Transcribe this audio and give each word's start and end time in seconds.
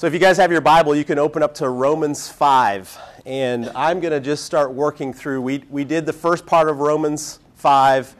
So 0.00 0.06
if 0.06 0.14
you 0.14 0.18
guys 0.18 0.38
have 0.38 0.50
your 0.50 0.62
Bible, 0.62 0.96
you 0.96 1.04
can 1.04 1.18
open 1.18 1.42
up 1.42 1.52
to 1.56 1.68
Romans 1.68 2.26
5. 2.26 2.98
And 3.26 3.70
I'm 3.74 4.00
going 4.00 4.12
to 4.12 4.20
just 4.20 4.46
start 4.46 4.72
working 4.72 5.12
through. 5.12 5.42
We, 5.42 5.64
we 5.68 5.84
did 5.84 6.06
the 6.06 6.12
first 6.14 6.46
part 6.46 6.70
of 6.70 6.78
Romans 6.78 7.38
5 7.56 8.16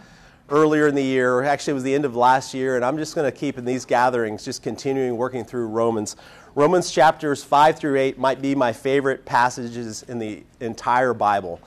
earlier 0.50 0.88
in 0.88 0.94
the 0.94 1.02
year. 1.02 1.42
Actually, 1.42 1.70
it 1.70 1.74
was 1.74 1.84
the 1.84 1.94
end 1.94 2.04
of 2.04 2.14
last 2.14 2.52
year. 2.52 2.76
And 2.76 2.84
I'm 2.84 2.98
just 2.98 3.14
going 3.14 3.24
to 3.24 3.34
keep 3.34 3.56
in 3.56 3.64
these 3.64 3.86
gatherings, 3.86 4.44
just 4.44 4.62
continuing 4.62 5.16
working 5.16 5.42
through 5.42 5.68
Romans. 5.68 6.16
Romans 6.54 6.90
chapters 6.90 7.42
5 7.42 7.78
through 7.78 7.96
8 7.96 8.18
might 8.18 8.42
be 8.42 8.54
my 8.54 8.74
favorite 8.74 9.24
passages 9.24 10.02
in 10.02 10.18
the 10.18 10.42
entire 10.60 11.14
Bible. 11.14 11.62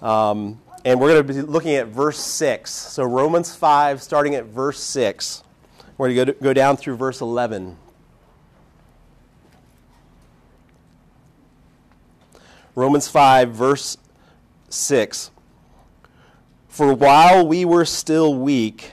Um, 0.00 0.58
and 0.86 0.98
we're 0.98 1.12
going 1.12 1.26
to 1.26 1.34
be 1.34 1.42
looking 1.42 1.74
at 1.74 1.88
verse 1.88 2.18
6. 2.18 2.70
So, 2.70 3.04
Romans 3.04 3.54
5, 3.54 4.00
starting 4.00 4.36
at 4.36 4.46
verse 4.46 4.80
6. 4.80 5.42
We're 6.00 6.14
going 6.14 6.28
to 6.28 6.32
go 6.32 6.54
down 6.54 6.78
through 6.78 6.96
verse 6.96 7.20
11. 7.20 7.76
Romans 12.74 13.06
5, 13.06 13.50
verse 13.50 13.98
6. 14.70 15.30
For 16.68 16.94
while 16.94 17.46
we 17.46 17.66
were 17.66 17.84
still 17.84 18.34
weak, 18.34 18.92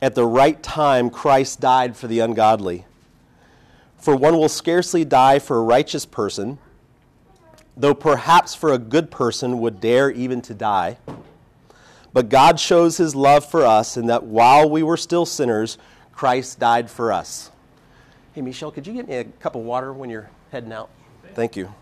at 0.00 0.14
the 0.14 0.24
right 0.24 0.62
time 0.62 1.10
Christ 1.10 1.60
died 1.60 1.98
for 1.98 2.06
the 2.06 2.20
ungodly. 2.20 2.86
For 3.98 4.16
one 4.16 4.38
will 4.38 4.48
scarcely 4.48 5.04
die 5.04 5.38
for 5.38 5.58
a 5.58 5.62
righteous 5.62 6.06
person, 6.06 6.56
though 7.76 7.92
perhaps 7.92 8.54
for 8.54 8.72
a 8.72 8.78
good 8.78 9.10
person 9.10 9.60
would 9.60 9.82
dare 9.82 10.10
even 10.10 10.40
to 10.40 10.54
die. 10.54 10.96
But 12.14 12.30
God 12.30 12.58
shows 12.58 12.96
his 12.96 13.14
love 13.14 13.44
for 13.44 13.66
us 13.66 13.98
in 13.98 14.06
that 14.06 14.24
while 14.24 14.70
we 14.70 14.82
were 14.82 14.96
still 14.96 15.26
sinners, 15.26 15.76
Christ 16.16 16.58
died 16.58 16.90
for 16.90 17.12
us. 17.12 17.50
Hey, 18.32 18.40
Michelle, 18.40 18.70
could 18.70 18.86
you 18.86 18.94
get 18.94 19.06
me 19.06 19.16
a 19.16 19.24
cup 19.24 19.54
of 19.54 19.62
water 19.62 19.92
when 19.92 20.08
you're 20.08 20.30
heading 20.50 20.72
out? 20.72 20.88
Thank 21.34 21.56
you. 21.56 21.74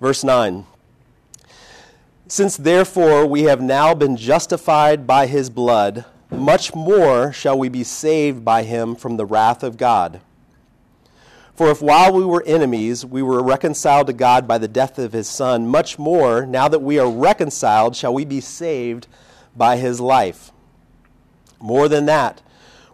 Verse 0.00 0.24
9. 0.24 0.66
Since 2.26 2.56
therefore 2.56 3.26
we 3.26 3.42
have 3.44 3.60
now 3.60 3.94
been 3.94 4.16
justified 4.16 5.06
by 5.06 5.26
his 5.26 5.50
blood, 5.50 6.04
much 6.32 6.74
more 6.74 7.32
shall 7.32 7.56
we 7.56 7.68
be 7.68 7.84
saved 7.84 8.44
by 8.44 8.64
him 8.64 8.96
from 8.96 9.16
the 9.16 9.24
wrath 9.24 9.62
of 9.62 9.76
God. 9.76 10.20
For 11.54 11.70
if 11.70 11.80
while 11.80 12.12
we 12.12 12.24
were 12.24 12.42
enemies, 12.44 13.06
we 13.06 13.22
were 13.22 13.42
reconciled 13.42 14.08
to 14.08 14.12
God 14.12 14.48
by 14.48 14.58
the 14.58 14.68
death 14.68 14.98
of 14.98 15.12
his 15.12 15.28
Son, 15.28 15.66
much 15.68 15.96
more, 15.96 16.44
now 16.44 16.66
that 16.66 16.80
we 16.80 16.98
are 16.98 17.10
reconciled, 17.10 17.94
shall 17.94 18.12
we 18.12 18.24
be 18.24 18.40
saved 18.40 19.06
by 19.56 19.76
his 19.76 20.00
life. 20.00 20.50
More 21.60 21.88
than 21.88 22.06
that, 22.06 22.42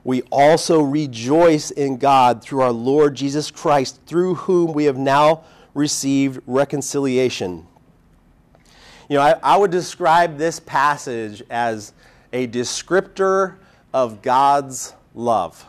we 0.04 0.20
also 0.30 0.82
rejoice 0.82 1.70
in 1.70 1.96
God 1.96 2.42
through 2.42 2.60
our 2.60 2.72
Lord 2.72 3.14
Jesus 3.14 3.50
Christ, 3.50 4.00
through 4.06 4.34
whom 4.34 4.74
we 4.74 4.84
have 4.84 4.98
now 4.98 5.44
received 5.72 6.42
reconciliation. 6.46 7.66
You 9.08 9.16
know, 9.16 9.22
I, 9.22 9.32
I, 9.42 9.56
would 9.56 9.70
describe 9.70 10.36
this 10.36 10.60
passage 10.60 11.42
as 11.50 11.92
a 12.32 12.46
descriptor 12.46 13.56
of 13.92 14.22
God's 14.22 14.94
love. 15.14 15.66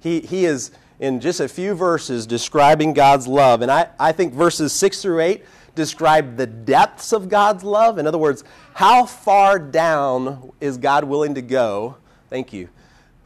He, 0.00 0.20
he 0.20 0.44
is, 0.44 0.70
in 1.00 1.20
just 1.20 1.40
a 1.40 1.48
few 1.48 1.74
verses, 1.74 2.26
describing 2.26 2.92
God's 2.92 3.26
love. 3.26 3.62
And 3.62 3.70
I, 3.70 3.88
I 3.98 4.12
think 4.12 4.32
verses 4.32 4.72
6 4.72 5.02
through 5.02 5.20
8 5.20 5.44
describe 5.74 6.36
the 6.36 6.46
depths 6.46 7.12
of 7.12 7.28
God's 7.28 7.64
love. 7.64 7.98
In 7.98 8.06
other 8.06 8.18
words, 8.18 8.44
how 8.74 9.06
far 9.06 9.58
down 9.58 10.52
is 10.60 10.76
God 10.76 11.04
willing 11.04 11.34
to 11.34 11.42
go? 11.42 11.96
Thank 12.30 12.52
you 12.52 12.68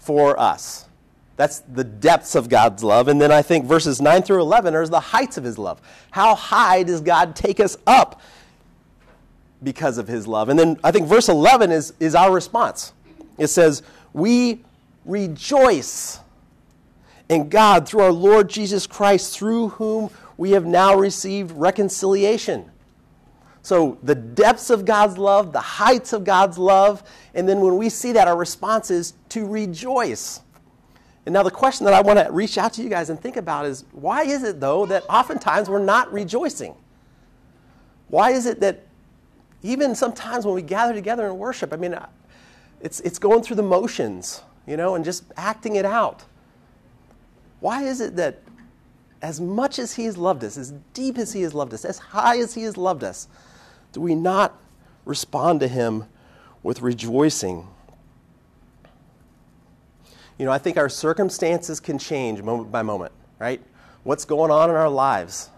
for 0.07 0.39
us. 0.39 0.87
That's 1.37 1.59
the 1.59 1.83
depths 1.83 2.37
of 2.37 2.49
God's 2.49 2.85
love. 2.85 3.09
And 3.09 3.21
then 3.21 3.33
I 3.33 3.43
think 3.43 3.67
verses 3.67 4.01
9 4.01 4.23
through 4.23 4.41
11 4.41 4.75
are 4.75 4.87
the 4.87 5.01
heights 5.01 5.37
of 5.37 5.43
his 5.43 5.59
love. 5.59 5.83
How 6.13 6.37
high 6.37 6.85
does 6.85 7.01
God 7.01 7.35
take 7.35 7.59
us 7.59 7.77
up 7.89 8.21
because 9.63 9.99
of 9.99 10.07
his 10.07 10.29
love? 10.29 10.49
And 10.49 10.59
then 10.59 10.79
I 10.85 10.93
think 10.93 11.09
verse 11.09 11.29
11 11.29 11.73
is, 11.73 11.93
is 11.99 12.15
our 12.15 12.33
response. 12.33 12.93
It 13.37 13.49
says, 13.49 13.83
We 14.13 14.63
rejoice 15.05 16.21
in 17.29 17.49
God 17.49 17.87
through 17.87 18.03
our 18.03 18.13
Lord 18.13 18.49
Jesus 18.49 18.87
Christ, 18.87 19.37
through 19.37 19.71
whom 19.71 20.11
we 20.37 20.53
have 20.53 20.65
now 20.65 20.95
received 20.95 21.51
reconciliation. 21.51 22.71
So, 23.67 23.99
the 24.05 24.15
depths 24.15 24.71
of 24.71 24.85
God's 24.85 25.19
love, 25.19 25.53
the 25.53 25.59
heights 25.59 26.13
of 26.13 26.23
God's 26.23 26.57
love, 26.57 27.03
and 27.35 27.49
then 27.49 27.61
when 27.61 27.77
we 27.77 27.89
see 27.89 28.13
that, 28.13 28.29
our 28.29 28.37
response 28.37 28.93
is 28.93 29.15
to 29.31 29.45
rejoice. 29.45 30.41
And 31.25 31.33
now, 31.33 31.43
the 31.43 31.51
question 31.51 31.85
that 31.87 31.93
I 31.93 32.01
want 32.01 32.21
to 32.25 32.31
reach 32.31 32.59
out 32.59 32.75
to 32.75 32.83
you 32.85 32.89
guys 32.89 33.11
and 33.11 33.21
think 33.21 33.37
about 33.37 33.67
is 33.67 33.85
why 33.91 34.23
is 34.23 34.45
it, 34.45 34.61
though, 34.61 34.87
that 34.87 35.03
oftentimes 35.11 35.69
we're 35.69 35.85
not 35.85 36.13
rejoicing? 36.13 36.77
Why 38.07 38.31
is 38.31 38.47
it 38.47 38.61
that 38.61 38.87
even 39.65 39.97
sometimes 39.97 40.47
when 40.47 40.55
we 40.55 40.63
gather 40.63 40.95
together 40.95 41.27
and 41.27 41.37
worship, 41.37 41.73
I 41.73 41.77
mean, 41.77 41.95
uh, 41.95 42.07
it's, 42.81 43.01
it's 43.01 43.19
going 43.19 43.43
through 43.43 43.57
the 43.57 43.65
motions, 43.65 44.43
you 44.69 44.77
know, 44.77 44.95
and 44.95 45.05
just 45.05 45.25
acting 45.37 45.75
it 45.75 45.85
out? 45.85 46.23
Why 47.59 47.83
is 47.83 48.01
it 48.01 48.15
that 48.15 48.43
as 49.23 49.41
much 49.41 49.81
as 49.81 49.97
He 49.97 50.05
has 50.05 50.17
loved 50.17 50.45
us, 50.45 50.57
as 50.57 50.73
deep 50.95 51.19
as 51.19 51.33
He 51.33 51.43
has 51.43 51.53
loved 51.53 51.75
us, 51.75 51.85
as 51.85 51.99
high 51.99 52.39
as 52.39 52.55
He 52.55 52.63
has 52.63 52.77
loved 52.77 53.03
us, 53.03 53.27
do 53.97 54.03
we 54.03 54.15
not 54.15 54.61
respond 55.07 55.61
to 55.61 55.69
Him 55.69 56.05
with 56.63 56.83
rejoicing? 56.83 57.67
You 60.37 60.45
know, 60.45 60.53
I 60.53 60.59
think 60.59 60.77
our 60.77 60.91
circumstances 60.91 61.81
can 61.81 61.99
change 61.99 62.43
moment 62.43 62.71
by 62.71 62.83
moment, 62.83 63.13
right? 63.39 63.59
What's 64.03 64.27
going 64.27 64.51
on 64.51 64.69
in 64.69 64.77
our 64.77 64.91
lives. 64.91 65.49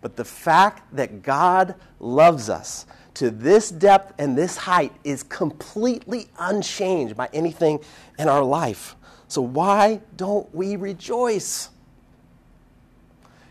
But 0.00 0.14
the 0.14 0.24
fact 0.24 0.94
that 0.94 1.24
God 1.24 1.74
loves 1.98 2.48
us 2.48 2.86
to 3.14 3.30
this 3.30 3.68
depth 3.68 4.14
and 4.20 4.38
this 4.38 4.56
height 4.56 4.92
is 5.02 5.24
completely 5.24 6.28
unchanged 6.38 7.16
by 7.16 7.28
anything 7.32 7.80
in 8.16 8.28
our 8.28 8.44
life. 8.44 8.94
So, 9.26 9.42
why 9.42 10.02
don't 10.16 10.54
we 10.54 10.76
rejoice? 10.76 11.70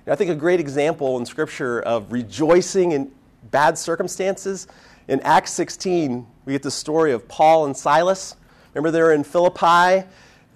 I 0.08 0.16
think 0.16 0.32
a 0.32 0.36
great 0.36 0.62
example 0.62 1.18
in 1.18 1.26
Scripture 1.26 1.82
of 1.82 2.14
rejoicing 2.14 2.94
in 2.94 3.12
bad 3.53 3.78
circumstances. 3.78 4.68
In 5.08 5.22
Acts 5.22 5.52
16, 5.52 6.25
we 6.44 6.53
get 6.53 6.64
the 6.64 6.72
story 6.72 7.12
of 7.12 7.28
Paul 7.28 7.68
and 7.68 7.78
Silas. 7.78 8.36
Remember, 8.74 8.91
they're 8.91 9.14
in 9.14 9.24
Philippi. 9.24 9.66
I 9.66 10.06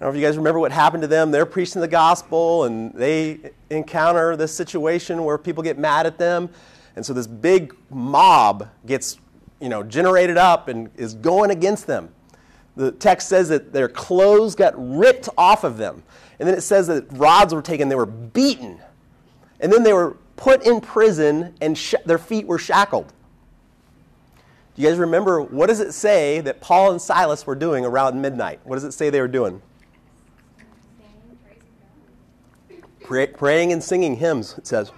know 0.00 0.08
if 0.10 0.16
you 0.16 0.22
guys 0.22 0.36
remember 0.36 0.58
what 0.58 0.72
happened 0.72 1.02
to 1.02 1.06
them. 1.06 1.30
They're 1.30 1.46
preaching 1.46 1.80
the 1.80 1.88
gospel, 1.88 2.64
and 2.64 2.92
they 2.92 3.52
encounter 3.70 4.36
this 4.36 4.52
situation 4.52 5.24
where 5.24 5.38
people 5.38 5.62
get 5.62 5.78
mad 5.78 6.06
at 6.06 6.18
them. 6.18 6.50
And 6.96 7.06
so 7.06 7.14
this 7.14 7.28
big 7.28 7.72
mob 7.88 8.68
gets 8.84 9.16
you 9.60 9.68
know, 9.68 9.82
generated 9.82 10.36
up 10.36 10.66
and 10.68 10.90
is 10.96 11.14
going 11.14 11.50
against 11.50 11.86
them. 11.86 12.10
The 12.76 12.92
text 12.92 13.28
says 13.28 13.48
that 13.48 13.72
their 13.72 13.88
clothes 13.88 14.54
got 14.54 14.74
ripped 14.76 15.28
off 15.38 15.62
of 15.64 15.78
them. 15.78 16.02
And 16.38 16.48
then 16.48 16.56
it 16.56 16.62
says 16.62 16.88
that 16.88 17.06
rods 17.12 17.54
were 17.54 17.62
taken, 17.62 17.88
they 17.88 17.96
were 17.96 18.06
beaten. 18.06 18.80
And 19.60 19.72
then 19.72 19.82
they 19.82 19.92
were 19.92 20.16
put 20.38 20.64
in 20.64 20.80
prison 20.80 21.52
and 21.60 21.76
sh- 21.76 21.96
their 22.06 22.16
feet 22.16 22.46
were 22.46 22.58
shackled. 22.58 23.12
Do 24.74 24.82
you 24.82 24.88
guys 24.88 24.96
remember 24.98 25.42
what 25.42 25.66
does 25.66 25.80
it 25.80 25.92
say 25.92 26.40
that 26.40 26.60
Paul 26.60 26.92
and 26.92 27.02
Silas 27.02 27.44
were 27.44 27.56
doing 27.56 27.84
around 27.84 28.22
midnight? 28.22 28.60
What 28.62 28.76
does 28.76 28.84
it 28.84 28.92
say 28.92 29.10
they 29.10 29.20
were 29.20 29.28
doing? 29.28 29.60
Pray, 33.02 33.26
praying 33.26 33.72
and 33.72 33.82
singing 33.82 34.16
hymns, 34.16 34.54
it 34.56 34.66
says. 34.66 34.92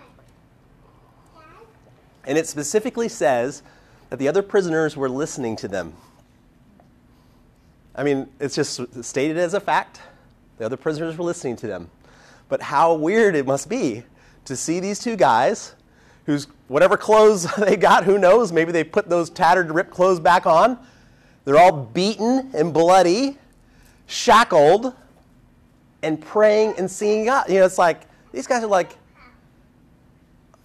And 2.24 2.36
it 2.36 2.46
specifically 2.46 3.08
says 3.08 3.62
that 4.10 4.18
the 4.18 4.28
other 4.28 4.42
prisoners 4.42 4.96
were 4.96 5.08
listening 5.08 5.56
to 5.56 5.68
them. 5.68 5.94
I 7.94 8.02
mean, 8.02 8.28
it's 8.40 8.54
just 8.54 8.80
stated 9.04 9.38
as 9.38 9.54
a 9.54 9.60
fact. 9.60 10.00
The 10.58 10.66
other 10.66 10.76
prisoners 10.76 11.16
were 11.16 11.24
listening 11.24 11.56
to 11.56 11.66
them. 11.66 11.90
But 12.48 12.60
how 12.60 12.94
weird 12.94 13.34
it 13.34 13.46
must 13.46 13.68
be 13.68 14.04
to 14.44 14.56
see 14.56 14.80
these 14.80 14.98
two 14.98 15.16
guys 15.16 15.74
whose 16.26 16.46
whatever 16.68 16.96
clothes 16.96 17.52
they 17.58 17.76
got, 17.76 18.04
who 18.04 18.18
knows, 18.18 18.52
maybe 18.52 18.72
they 18.72 18.84
put 18.84 19.08
those 19.08 19.30
tattered, 19.30 19.72
ripped 19.72 19.90
clothes 19.90 20.20
back 20.20 20.46
on. 20.46 20.78
They're 21.44 21.58
all 21.58 21.72
beaten 21.72 22.50
and 22.54 22.72
bloody, 22.72 23.38
shackled, 24.06 24.94
and 26.02 26.20
praying 26.20 26.74
and 26.78 26.90
singing 26.90 27.26
God. 27.26 27.48
You 27.48 27.60
know, 27.60 27.66
it's 27.66 27.78
like 27.78 28.02
these 28.32 28.46
guys 28.46 28.62
are 28.62 28.68
like, 28.68 28.96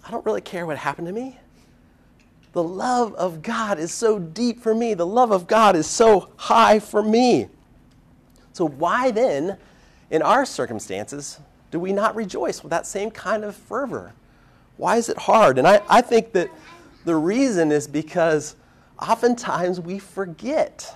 I 0.04 0.12
don't 0.12 0.26
really 0.26 0.42
care 0.42 0.66
what 0.66 0.78
happened 0.78 1.08
to 1.08 1.14
me. 1.14 1.40
The 2.54 2.64
love 2.64 3.14
of 3.16 3.42
God 3.42 3.80
is 3.80 3.92
so 3.92 4.20
deep 4.20 4.62
for 4.62 4.74
me. 4.74 4.94
The 4.94 5.06
love 5.06 5.32
of 5.32 5.48
God 5.48 5.76
is 5.76 5.88
so 5.88 6.30
high 6.38 6.80
for 6.80 7.04
me. 7.04 7.50
So, 8.54 8.66
why 8.66 9.12
then, 9.12 9.58
in 10.10 10.22
our 10.22 10.46
circumstances, 10.46 11.40
do 11.72 11.80
we 11.80 11.92
not 11.92 12.16
rejoice 12.16 12.64
with 12.64 12.70
that 12.70 12.88
same 12.88 13.12
kind 13.12 13.44
of 13.44 13.56
fervor? 13.56 14.14
Why 14.78 14.98
is 14.98 15.10
it 15.10 15.18
hard? 15.18 15.58
And 15.58 15.68
I, 15.68 15.82
I 15.90 16.02
think 16.02 16.34
that 16.34 16.50
the 17.06 17.16
reason 17.16 17.72
is 17.72 17.88
because 17.88 18.56
oftentimes 19.02 19.80
we 19.80 20.00
forget. 20.00 20.96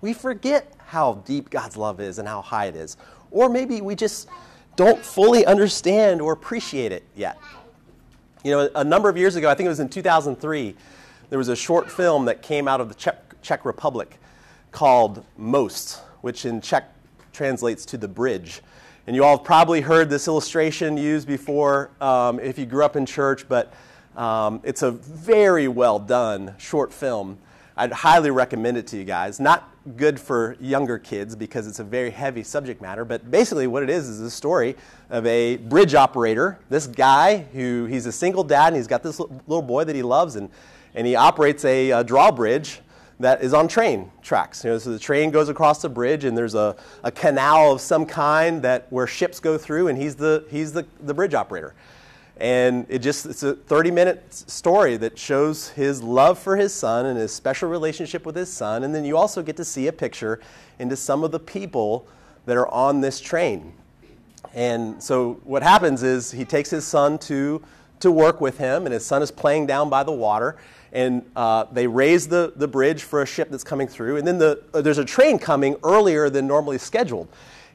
We 0.00 0.12
forget 0.12 0.72
how 0.86 1.14
deep 1.24 1.50
God's 1.50 1.76
love 1.76 2.00
is 2.00 2.18
and 2.18 2.28
how 2.28 2.42
high 2.42 2.66
it 2.66 2.76
is. 2.76 2.96
or 3.30 3.48
maybe 3.48 3.80
we 3.80 3.94
just 3.94 4.28
don't 4.76 5.04
fully 5.04 5.44
understand 5.46 6.20
or 6.20 6.32
appreciate 6.32 6.92
it 6.92 7.02
yet. 7.16 7.38
You 8.44 8.52
know, 8.52 8.70
a 8.74 8.84
number 8.84 9.08
of 9.08 9.16
years 9.16 9.34
ago, 9.34 9.50
I 9.50 9.54
think 9.54 9.66
it 9.66 9.70
was 9.70 9.80
in 9.80 9.88
2003, 9.88 10.76
there 11.30 11.38
was 11.38 11.48
a 11.48 11.56
short 11.56 11.90
film 11.90 12.26
that 12.26 12.42
came 12.42 12.68
out 12.68 12.80
of 12.80 12.88
the 12.88 12.94
Czech, 12.94 13.42
Czech 13.42 13.64
Republic 13.64 14.18
called 14.70 15.24
Most, 15.36 16.00
which 16.20 16.44
in 16.44 16.60
Czech 16.60 16.84
translates 17.32 17.84
to 17.86 17.96
the 17.96 18.06
bridge. 18.06 18.60
And 19.06 19.14
you 19.14 19.22
all 19.22 19.36
have 19.36 19.46
probably 19.46 19.82
heard 19.82 20.10
this 20.10 20.26
illustration 20.26 20.96
used 20.96 21.28
before 21.28 21.90
um, 22.00 22.40
if 22.40 22.58
you 22.58 22.66
grew 22.66 22.84
up 22.84 22.96
in 22.96 23.06
church, 23.06 23.48
but 23.48 23.72
um, 24.16 24.60
it's 24.64 24.82
a 24.82 24.90
very 24.90 25.68
well 25.68 26.00
done 26.00 26.56
short 26.58 26.92
film. 26.92 27.38
I'd 27.76 27.92
highly 27.92 28.32
recommend 28.32 28.78
it 28.78 28.88
to 28.88 28.96
you 28.96 29.04
guys. 29.04 29.38
Not 29.38 29.70
good 29.96 30.18
for 30.18 30.56
younger 30.58 30.98
kids 30.98 31.36
because 31.36 31.68
it's 31.68 31.78
a 31.78 31.84
very 31.84 32.10
heavy 32.10 32.42
subject 32.42 32.82
matter, 32.82 33.04
but 33.04 33.30
basically 33.30 33.68
what 33.68 33.84
it 33.84 33.90
is 33.90 34.08
is 34.08 34.20
a 34.20 34.30
story 34.30 34.74
of 35.08 35.24
a 35.24 35.58
bridge 35.58 35.94
operator. 35.94 36.58
This 36.68 36.88
guy 36.88 37.46
who 37.52 37.84
he's 37.84 38.06
a 38.06 38.12
single 38.12 38.42
dad 38.42 38.68
and 38.68 38.76
he's 38.76 38.88
got 38.88 39.04
this 39.04 39.20
little 39.20 39.62
boy 39.62 39.84
that 39.84 39.94
he 39.94 40.02
loves 40.02 40.34
and, 40.34 40.50
and 40.96 41.06
he 41.06 41.14
operates 41.14 41.64
a, 41.64 41.92
a 41.92 42.02
drawbridge 42.02 42.80
that 43.20 43.42
is 43.42 43.54
on 43.54 43.68
train 43.68 44.10
tracks. 44.22 44.64
You 44.64 44.70
know, 44.70 44.78
so 44.78 44.90
the 44.90 44.98
train 44.98 45.30
goes 45.30 45.48
across 45.48 45.80
the 45.80 45.88
bridge 45.88 46.24
and 46.24 46.36
there's 46.36 46.54
a, 46.54 46.76
a 47.02 47.10
canal 47.10 47.72
of 47.72 47.80
some 47.80 48.04
kind 48.04 48.62
that 48.62 48.86
where 48.90 49.06
ships 49.06 49.40
go 49.40 49.56
through 49.56 49.88
and 49.88 49.98
he's 49.98 50.16
the, 50.16 50.44
he's 50.50 50.72
the, 50.72 50.86
the 51.00 51.14
bridge 51.14 51.34
operator. 51.34 51.74
And 52.38 52.84
it 52.90 52.98
just 52.98 53.24
it's 53.24 53.42
a 53.42 53.54
30 53.54 53.90
minute 53.90 54.34
story 54.34 54.98
that 54.98 55.18
shows 55.18 55.70
his 55.70 56.02
love 56.02 56.38
for 56.38 56.56
his 56.56 56.74
son 56.74 57.06
and 57.06 57.18
his 57.18 57.32
special 57.32 57.70
relationship 57.70 58.26
with 58.26 58.36
his 58.36 58.52
son. 58.52 58.84
And 58.84 58.94
then 58.94 59.06
you 59.06 59.16
also 59.16 59.42
get 59.42 59.56
to 59.56 59.64
see 59.64 59.86
a 59.86 59.92
picture 59.92 60.40
into 60.78 60.96
some 60.96 61.24
of 61.24 61.30
the 61.30 61.40
people 61.40 62.06
that 62.44 62.56
are 62.56 62.68
on 62.68 63.00
this 63.00 63.20
train. 63.20 63.72
And 64.54 65.02
so 65.02 65.34
what 65.44 65.62
happens 65.62 66.02
is 66.02 66.30
he 66.30 66.44
takes 66.44 66.70
his 66.70 66.86
son 66.86 67.18
to, 67.20 67.62
to 68.00 68.10
work 68.10 68.40
with 68.40 68.58
him, 68.58 68.86
and 68.86 68.92
his 68.92 69.04
son 69.04 69.22
is 69.22 69.30
playing 69.30 69.66
down 69.66 69.90
by 69.90 70.02
the 70.02 70.12
water. 70.12 70.56
And 70.92 71.28
uh, 71.34 71.64
they 71.72 71.86
raise 71.86 72.28
the, 72.28 72.52
the 72.56 72.68
bridge 72.68 73.02
for 73.02 73.22
a 73.22 73.26
ship 73.26 73.50
that's 73.50 73.64
coming 73.64 73.88
through. 73.88 74.16
And 74.16 74.26
then 74.26 74.38
the, 74.38 74.62
uh, 74.72 74.80
there's 74.80 74.98
a 74.98 75.04
train 75.04 75.38
coming 75.38 75.76
earlier 75.82 76.30
than 76.30 76.46
normally 76.46 76.78
scheduled. 76.78 77.28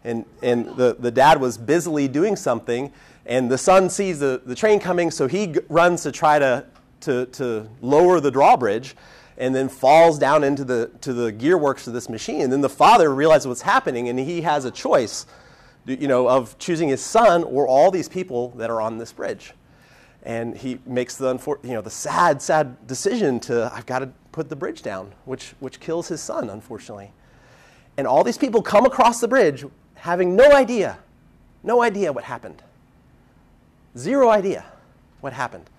And, 0.04 0.25
and 0.42 0.75
the, 0.78 0.96
the 0.98 1.12
dad 1.12 1.40
was 1.40 1.58
busily 1.58 2.08
doing 2.08 2.36
something 2.36 2.92
and 3.25 3.52
the 3.52 3.58
son 3.58 3.90
sees 3.90 4.19
the, 4.19 4.42
the 4.46 4.56
train 4.56 4.80
coming, 4.80 5.12
so 5.12 5.28
he 5.28 5.48
g- 5.48 5.60
runs 5.69 6.04
to 6.04 6.12
try 6.12 6.40
to, 6.40 6.66
to, 7.02 7.28
to 7.28 7.68
lower 7.81 8.19
the 8.19 8.31
drawbridge 8.31 8.96
and 9.38 9.56
then 9.56 9.69
falls 9.69 10.19
down 10.19 10.44
into 10.44 10.63
the, 10.63 10.92
to 11.02 11.13
the 11.13 11.31
gearworks 11.31 11.88
of 11.88 11.94
this 11.94 12.10
machine. 12.10 12.42
And 12.42 12.52
then 12.52 12.62
the 12.62 12.69
father 12.69 13.13
realizes 13.13 13.48
what's 13.48 13.62
happening, 13.62 14.10
and 14.10 14.19
he 14.19 14.42
has 14.42 14.66
a 14.66 14.72
choice 14.72 15.25
you 15.86 16.08
know, 16.08 16.28
of 16.28 16.58
choosing 16.60 16.90
his 16.90 17.02
son 17.02 17.44
or 17.44 17.68
all 17.68 17.90
these 17.90 18.10
people 18.10 18.50
that 18.58 18.69
are 18.69 18.81
on 18.81 18.98
this 18.98 19.13
bridge. 19.13 19.54
And 20.24 20.56
he 20.56 20.80
makes 20.86 21.16
the, 21.16 21.34
you 21.64 21.74
know, 21.74 21.82
the 21.82 21.90
sad, 21.90 22.42
sad 22.42 22.88
decision 22.88 23.40
to, 23.42 23.72
I've 23.74 23.86
got 23.86 24.00
to 24.00 24.10
put 24.32 24.50
the 24.50 24.56
bridge 24.56 24.82
down, 24.82 25.14
which, 25.26 25.54
which 25.60 25.80
kills 25.80 26.08
his 26.08 26.22
son, 26.22 26.50
unfortunately. 26.50 27.12
And 27.98 28.08
all 28.08 28.24
these 28.24 28.38
people 28.38 28.62
come 28.62 28.86
across 28.86 29.20
the 29.20 29.28
bridge 29.28 29.66
having 29.96 30.36
no 30.36 30.52
idea, 30.52 30.98
no 31.64 31.82
idea 31.82 32.12
what 32.12 32.24
happened. 32.24 32.62
Zero 33.98 34.30
idea 34.30 34.66
what 35.22 35.34
happened. 35.34 35.70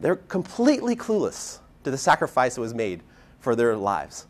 They're 0.00 0.16
completely 0.16 0.96
clueless 0.96 1.58
to 1.84 1.90
the 1.90 1.98
sacrifice 1.98 2.54
that 2.54 2.60
was 2.60 2.74
made 2.74 3.02
for 3.40 3.54
their 3.54 3.76
lives. 3.76 4.26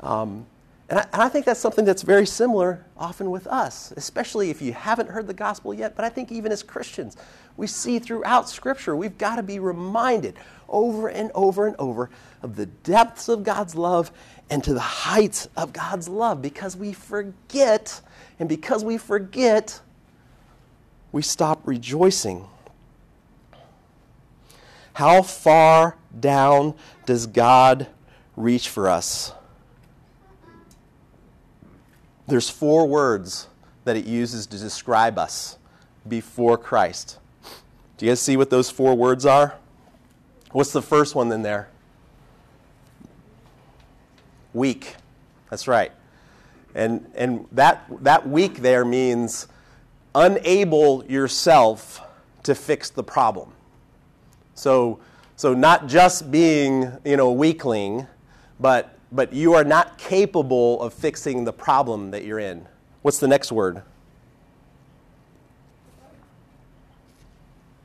Um, 0.00 0.46
and, 0.90 0.98
I, 0.98 1.06
and 1.12 1.22
I 1.22 1.28
think 1.28 1.46
that's 1.46 1.60
something 1.60 1.84
that's 1.84 2.02
very 2.02 2.26
similar 2.26 2.84
often 2.96 3.30
with 3.30 3.46
us, 3.46 3.92
especially 3.96 4.50
if 4.50 4.60
you 4.60 4.72
haven't 4.72 5.08
heard 5.08 5.28
the 5.28 5.34
gospel 5.34 5.72
yet. 5.72 5.94
But 5.94 6.04
I 6.04 6.08
think 6.08 6.32
even 6.32 6.50
as 6.50 6.64
Christians, 6.64 7.16
we 7.56 7.68
see 7.68 8.00
throughout 8.00 8.48
Scripture, 8.48 8.96
we've 8.96 9.16
got 9.16 9.36
to 9.36 9.44
be 9.44 9.60
reminded 9.60 10.34
over 10.68 11.08
and 11.08 11.30
over 11.32 11.68
and 11.68 11.76
over 11.78 12.10
of 12.42 12.56
the 12.56 12.66
depths 12.66 13.28
of 13.28 13.44
God's 13.44 13.76
love 13.76 14.10
and 14.50 14.64
to 14.64 14.74
the 14.74 14.80
heights 14.80 15.48
of 15.56 15.72
God's 15.72 16.08
love 16.08 16.42
because 16.42 16.76
we 16.76 16.92
forget, 16.92 18.00
and 18.40 18.48
because 18.48 18.82
we 18.82 18.98
forget, 18.98 19.80
we 21.12 21.22
stop 21.22 21.60
rejoicing. 21.64 22.48
How 24.94 25.22
far 25.22 25.96
down 26.18 26.74
does 27.06 27.28
God 27.28 27.86
reach 28.34 28.68
for 28.68 28.88
us? 28.88 29.32
There's 32.30 32.48
four 32.48 32.86
words 32.86 33.48
that 33.84 33.96
it 33.96 34.06
uses 34.06 34.46
to 34.46 34.56
describe 34.56 35.18
us 35.18 35.58
before 36.08 36.56
Christ. 36.56 37.18
Do 37.98 38.06
you 38.06 38.12
guys 38.12 38.20
see 38.20 38.36
what 38.36 38.50
those 38.50 38.70
four 38.70 38.94
words 38.94 39.26
are? 39.26 39.56
What's 40.52 40.72
the 40.72 40.80
first 40.80 41.16
one 41.16 41.32
in 41.32 41.42
there? 41.42 41.68
Weak. 44.54 44.94
That's 45.50 45.66
right. 45.66 45.90
And, 46.72 47.10
and 47.16 47.48
that, 47.50 47.84
that 48.04 48.28
weak 48.28 48.58
there 48.58 48.84
means 48.84 49.48
unable 50.14 51.04
yourself 51.06 52.00
to 52.44 52.54
fix 52.54 52.90
the 52.90 53.02
problem. 53.02 53.52
So, 54.54 55.00
so 55.34 55.52
not 55.52 55.88
just 55.88 56.30
being, 56.30 56.92
you 57.04 57.16
know, 57.16 57.32
weakling, 57.32 58.06
but, 58.60 58.96
but 59.12 59.32
you 59.32 59.54
are 59.54 59.64
not 59.64 59.98
capable 59.98 60.80
of 60.82 60.94
fixing 60.94 61.44
the 61.44 61.52
problem 61.52 62.10
that 62.12 62.24
you're 62.24 62.38
in. 62.38 62.66
What's 63.02 63.18
the 63.18 63.28
next 63.28 63.50
word? 63.50 63.82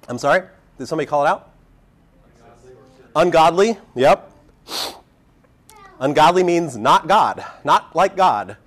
I'm 0.08 0.18
sorry? 0.18 0.48
Did 0.78 0.88
somebody 0.88 1.08
call 1.08 1.26
it 1.26 1.30
out? 1.30 1.52
Ungodly, 3.16 3.70
Ungodly. 3.70 3.78
yep. 3.96 4.32
Ungodly 6.00 6.44
means 6.44 6.78
not 6.78 7.08
God, 7.08 7.44
not 7.64 7.96
like 7.96 8.16
God. 8.16 8.58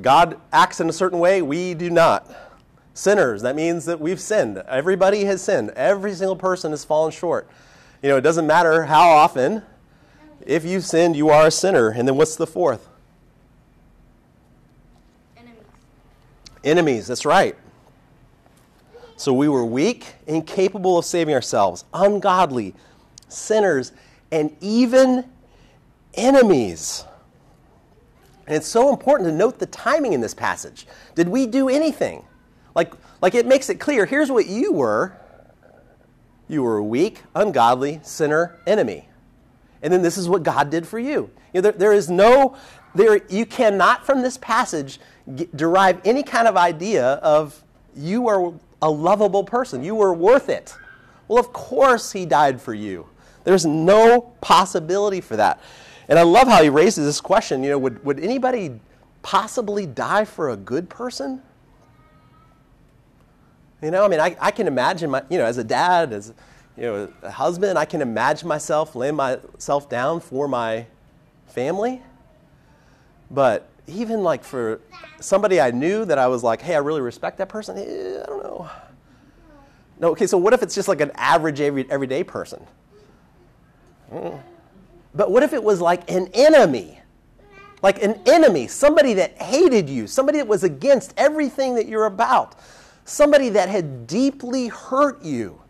God 0.00 0.38
acts 0.52 0.80
in 0.80 0.88
a 0.88 0.92
certain 0.92 1.18
way, 1.18 1.42
we 1.42 1.74
do 1.74 1.90
not. 1.90 2.30
Sinners, 2.94 3.42
that 3.42 3.56
means 3.56 3.86
that 3.86 4.00
we've 4.00 4.20
sinned. 4.20 4.58
Everybody 4.68 5.24
has 5.24 5.42
sinned. 5.42 5.70
Every 5.70 6.12
single 6.14 6.36
person 6.36 6.72
has 6.72 6.84
fallen 6.84 7.10
short. 7.10 7.48
You 8.02 8.10
know, 8.10 8.18
it 8.18 8.20
doesn't 8.20 8.46
matter 8.46 8.84
how 8.84 9.08
often. 9.08 9.62
If 10.46 10.64
you've 10.64 10.84
sinned, 10.84 11.16
you 11.16 11.28
are 11.30 11.46
a 11.46 11.50
sinner. 11.50 11.90
And 11.90 12.06
then 12.06 12.16
what's 12.16 12.36
the 12.36 12.46
fourth? 12.46 12.88
Enemies. 15.36 15.62
Enemies, 16.64 17.06
that's 17.06 17.24
right. 17.24 17.56
So 19.16 19.32
we 19.32 19.48
were 19.48 19.64
weak, 19.64 20.14
incapable 20.26 20.98
of 20.98 21.04
saving 21.04 21.34
ourselves, 21.34 21.84
ungodly, 21.94 22.74
sinners, 23.28 23.92
and 24.32 24.56
even 24.60 25.30
enemies. 26.14 27.04
And 28.46 28.56
it's 28.56 28.66
so 28.66 28.90
important 28.90 29.28
to 29.28 29.34
note 29.34 29.60
the 29.60 29.66
timing 29.66 30.12
in 30.12 30.20
this 30.20 30.34
passage. 30.34 30.86
Did 31.14 31.28
we 31.28 31.46
do 31.46 31.68
anything? 31.68 32.24
Like, 32.74 32.94
like 33.20 33.34
it 33.34 33.46
makes 33.46 33.70
it 33.70 33.76
clear 33.76 34.06
here's 34.06 34.30
what 34.30 34.46
you 34.46 34.72
were 34.72 35.16
you 36.48 36.62
were 36.62 36.76
a 36.76 36.84
weak, 36.84 37.22
ungodly, 37.34 38.00
sinner, 38.02 38.58
enemy. 38.66 39.08
And 39.82 39.92
then 39.92 40.02
this 40.02 40.16
is 40.16 40.28
what 40.28 40.42
God 40.42 40.70
did 40.70 40.86
for 40.86 40.98
you. 40.98 41.30
you 41.52 41.54
know, 41.54 41.60
there, 41.62 41.72
there 41.72 41.92
is 41.92 42.08
no, 42.08 42.56
there, 42.94 43.20
you 43.28 43.44
cannot 43.44 44.06
from 44.06 44.22
this 44.22 44.38
passage 44.38 45.00
get, 45.34 45.56
derive 45.56 46.00
any 46.04 46.22
kind 46.22 46.46
of 46.46 46.56
idea 46.56 47.14
of 47.14 47.62
you 47.96 48.28
are 48.28 48.54
a 48.80 48.90
lovable 48.90 49.44
person. 49.44 49.82
You 49.82 49.94
were 49.94 50.14
worth 50.14 50.48
it. 50.48 50.74
Well, 51.28 51.38
of 51.38 51.52
course, 51.52 52.12
He 52.12 52.26
died 52.26 52.60
for 52.60 52.74
you. 52.74 53.06
There's 53.44 53.66
no 53.66 54.32
possibility 54.40 55.20
for 55.20 55.36
that. 55.36 55.60
And 56.08 56.18
I 56.18 56.22
love 56.22 56.48
how 56.48 56.62
he 56.62 56.68
raises 56.68 57.06
this 57.06 57.20
question. 57.20 57.62
You 57.62 57.70
know, 57.70 57.78
would, 57.78 58.04
would 58.04 58.20
anybody 58.20 58.78
possibly 59.22 59.86
die 59.86 60.24
for 60.24 60.50
a 60.50 60.56
good 60.56 60.88
person? 60.88 61.42
You 63.82 63.90
know, 63.90 64.04
I 64.04 64.08
mean, 64.08 64.20
I, 64.20 64.36
I 64.40 64.50
can 64.50 64.66
imagine 64.66 65.10
my, 65.10 65.22
you 65.28 65.38
know, 65.38 65.44
as 65.44 65.58
a 65.58 65.64
dad, 65.64 66.12
as 66.12 66.32
you 66.76 66.82
know, 66.84 67.12
a 67.22 67.30
husband, 67.30 67.78
I 67.78 67.84
can 67.84 68.00
imagine 68.00 68.48
myself 68.48 68.94
laying 68.94 69.16
myself 69.16 69.88
down 69.88 70.20
for 70.20 70.48
my 70.48 70.86
family. 71.46 72.02
But 73.30 73.68
even 73.86 74.22
like 74.22 74.44
for 74.44 74.80
somebody 75.20 75.60
I 75.60 75.70
knew 75.70 76.04
that 76.04 76.18
I 76.18 76.26
was 76.28 76.42
like, 76.42 76.62
hey, 76.62 76.74
I 76.74 76.78
really 76.78 77.00
respect 77.00 77.38
that 77.38 77.48
person, 77.48 77.76
eh, 77.78 78.22
I 78.22 78.26
don't 78.26 78.42
know. 78.42 78.70
No, 80.00 80.10
okay, 80.10 80.26
so 80.26 80.38
what 80.38 80.52
if 80.52 80.62
it's 80.62 80.74
just 80.74 80.88
like 80.88 81.00
an 81.00 81.12
average 81.14 81.60
every, 81.60 81.88
everyday 81.90 82.24
person? 82.24 82.64
Mm. 84.12 84.40
But 85.14 85.30
what 85.30 85.42
if 85.42 85.52
it 85.52 85.62
was 85.62 85.80
like 85.80 86.10
an 86.10 86.28
enemy? 86.34 86.98
Like 87.82 88.02
an 88.02 88.20
enemy, 88.26 88.66
somebody 88.68 89.14
that 89.14 89.40
hated 89.40 89.88
you, 89.88 90.06
somebody 90.06 90.38
that 90.38 90.46
was 90.48 90.64
against 90.64 91.14
everything 91.16 91.74
that 91.74 91.86
you're 91.86 92.06
about, 92.06 92.56
somebody 93.04 93.48
that 93.50 93.68
had 93.68 94.06
deeply 94.06 94.68
hurt 94.68 95.22
you. 95.22 95.61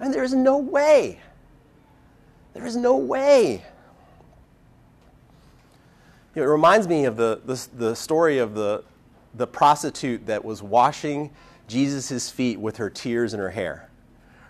And 0.00 0.12
there's 0.12 0.34
no 0.34 0.58
way. 0.58 1.20
There 2.54 2.66
is 2.66 2.76
no 2.76 2.96
way. 2.96 3.62
You 6.34 6.42
know, 6.42 6.48
it 6.48 6.50
reminds 6.50 6.88
me 6.88 7.04
of 7.04 7.16
the, 7.16 7.40
the, 7.44 7.66
the 7.76 7.94
story 7.94 8.38
of 8.38 8.54
the, 8.54 8.84
the 9.34 9.46
prostitute 9.46 10.26
that 10.26 10.44
was 10.44 10.62
washing 10.62 11.30
Jesus' 11.68 12.30
feet 12.30 12.58
with 12.58 12.78
her 12.78 12.90
tears 12.90 13.34
and 13.34 13.40
her 13.40 13.50
hair. 13.50 13.88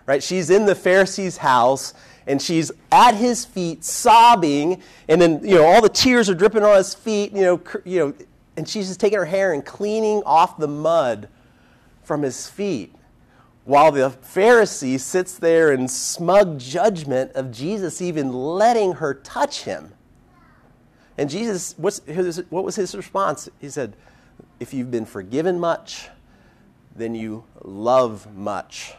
Right? 0.05 0.23
She's 0.23 0.49
in 0.49 0.65
the 0.65 0.75
Pharisee's 0.75 1.37
house 1.37 1.93
and 2.27 2.41
she's 2.41 2.71
at 2.91 3.15
his 3.15 3.45
feet 3.45 3.83
sobbing 3.83 4.81
and 5.07 5.21
then 5.21 5.41
you 5.43 5.55
know 5.55 5.65
all 5.65 5.81
the 5.81 5.89
tears 5.89 6.29
are 6.29 6.35
dripping 6.35 6.63
on 6.63 6.77
his 6.77 6.93
feet 6.93 7.33
you 7.33 7.41
know 7.41 7.61
you 7.83 7.99
know 7.99 8.13
and 8.57 8.67
she's 8.67 8.87
just 8.87 8.99
taking 8.99 9.17
her 9.17 9.25
hair 9.25 9.53
and 9.53 9.65
cleaning 9.65 10.21
off 10.23 10.57
the 10.57 10.67
mud 10.67 11.27
from 12.03 12.21
his 12.21 12.47
feet 12.47 12.93
while 13.63 13.91
the 13.91 14.09
Pharisee 14.09 14.99
sits 14.99 15.37
there 15.37 15.71
in 15.71 15.87
smug 15.87 16.59
judgment 16.59 17.31
of 17.33 17.51
Jesus 17.51 18.01
even 18.01 18.31
letting 18.31 18.93
her 18.93 19.13
touch 19.13 19.63
him. 19.63 19.93
And 21.17 21.29
Jesus, 21.29 21.75
his, 22.05 22.43
what 22.49 22.63
was 22.63 22.75
his 22.75 22.95
response? 22.95 23.49
He 23.59 23.69
said, 23.69 23.95
If 24.59 24.73
you've 24.73 24.89
been 24.89 25.05
forgiven 25.05 25.59
much, 25.59 26.09
then 26.95 27.13
you 27.13 27.43
love 27.63 28.33
much. 28.35 28.93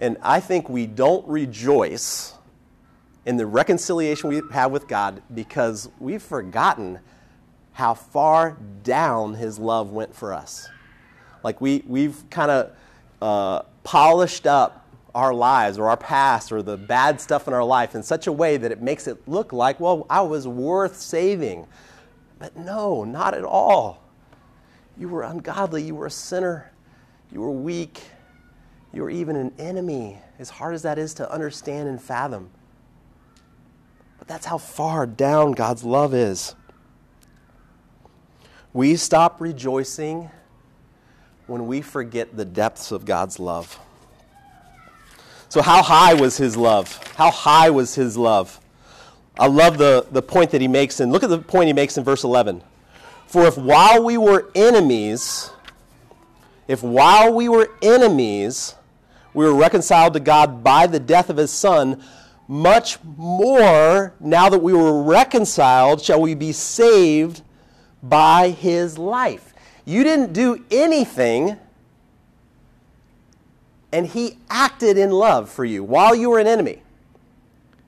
And 0.00 0.16
I 0.22 0.40
think 0.40 0.68
we 0.68 0.86
don't 0.86 1.26
rejoice 1.28 2.34
in 3.24 3.36
the 3.36 3.46
reconciliation 3.46 4.28
we 4.28 4.42
have 4.50 4.72
with 4.72 4.88
God 4.88 5.22
because 5.32 5.88
we've 6.00 6.22
forgotten 6.22 6.98
how 7.72 7.94
far 7.94 8.56
down 8.82 9.34
his 9.34 9.58
love 9.58 9.92
went 9.92 10.14
for 10.14 10.34
us. 10.34 10.68
Like 11.44 11.60
we, 11.60 11.84
we've 11.86 12.28
kind 12.30 12.50
of 12.50 12.72
uh, 13.22 13.62
polished 13.84 14.48
up 14.48 14.84
our 15.14 15.32
lives 15.32 15.78
or 15.78 15.88
our 15.88 15.96
past 15.96 16.50
or 16.50 16.60
the 16.60 16.76
bad 16.76 17.20
stuff 17.20 17.46
in 17.46 17.54
our 17.54 17.62
life 17.62 17.94
in 17.94 18.02
such 18.02 18.26
a 18.26 18.32
way 18.32 18.56
that 18.56 18.72
it 18.72 18.82
makes 18.82 19.06
it 19.06 19.28
look 19.28 19.52
like, 19.52 19.78
well, 19.78 20.06
I 20.10 20.22
was 20.22 20.48
worth 20.48 20.96
saving. 20.96 21.66
But 22.40 22.56
no, 22.56 23.04
not 23.04 23.34
at 23.34 23.44
all. 23.44 24.02
You 24.98 25.08
were 25.08 25.22
ungodly. 25.22 25.84
You 25.84 25.94
were 25.94 26.06
a 26.06 26.10
sinner. 26.10 26.72
You 27.30 27.40
were 27.40 27.52
weak. 27.52 28.02
You 28.92 29.02
were 29.02 29.10
even 29.10 29.36
an 29.36 29.52
enemy, 29.58 30.18
as 30.38 30.50
hard 30.50 30.74
as 30.74 30.82
that 30.82 30.98
is 30.98 31.14
to 31.14 31.30
understand 31.30 31.88
and 31.88 32.02
fathom. 32.02 32.50
But 34.18 34.26
that's 34.26 34.46
how 34.46 34.58
far 34.58 35.06
down 35.06 35.52
God's 35.52 35.84
love 35.84 36.12
is. 36.12 36.54
We 38.72 38.96
stop 38.96 39.40
rejoicing 39.40 40.30
when 41.52 41.66
we 41.66 41.82
forget 41.82 42.34
the 42.34 42.46
depths 42.46 42.92
of 42.92 43.04
God's 43.04 43.38
love. 43.38 43.78
So, 45.50 45.60
how 45.60 45.82
high 45.82 46.14
was 46.14 46.38
his 46.38 46.56
love? 46.56 46.96
How 47.14 47.30
high 47.30 47.68
was 47.68 47.94
his 47.94 48.16
love? 48.16 48.58
I 49.38 49.48
love 49.48 49.76
the, 49.76 50.06
the 50.10 50.22
point 50.22 50.52
that 50.52 50.62
he 50.62 50.68
makes, 50.68 50.98
and 50.98 51.12
look 51.12 51.22
at 51.22 51.28
the 51.28 51.38
point 51.38 51.66
he 51.66 51.74
makes 51.74 51.98
in 51.98 52.04
verse 52.04 52.24
11. 52.24 52.62
For 53.26 53.46
if 53.46 53.58
while 53.58 54.02
we 54.02 54.16
were 54.16 54.50
enemies, 54.54 55.50
if 56.68 56.82
while 56.82 57.34
we 57.34 57.50
were 57.50 57.70
enemies, 57.82 58.74
we 59.34 59.44
were 59.44 59.54
reconciled 59.54 60.14
to 60.14 60.20
God 60.20 60.64
by 60.64 60.86
the 60.86 61.00
death 61.00 61.28
of 61.28 61.36
his 61.36 61.50
Son, 61.50 62.02
much 62.48 62.96
more, 63.04 64.14
now 64.20 64.48
that 64.48 64.60
we 64.60 64.72
were 64.72 65.02
reconciled, 65.02 66.00
shall 66.00 66.22
we 66.22 66.34
be 66.34 66.52
saved 66.52 67.42
by 68.02 68.48
his 68.48 68.96
life. 68.96 69.51
You 69.84 70.04
didn't 70.04 70.32
do 70.32 70.64
anything, 70.70 71.56
and 73.90 74.06
he 74.06 74.38
acted 74.48 74.96
in 74.96 75.10
love 75.10 75.50
for 75.50 75.64
you 75.64 75.82
while 75.82 76.14
you 76.14 76.30
were 76.30 76.38
an 76.38 76.46
enemy. 76.46 76.82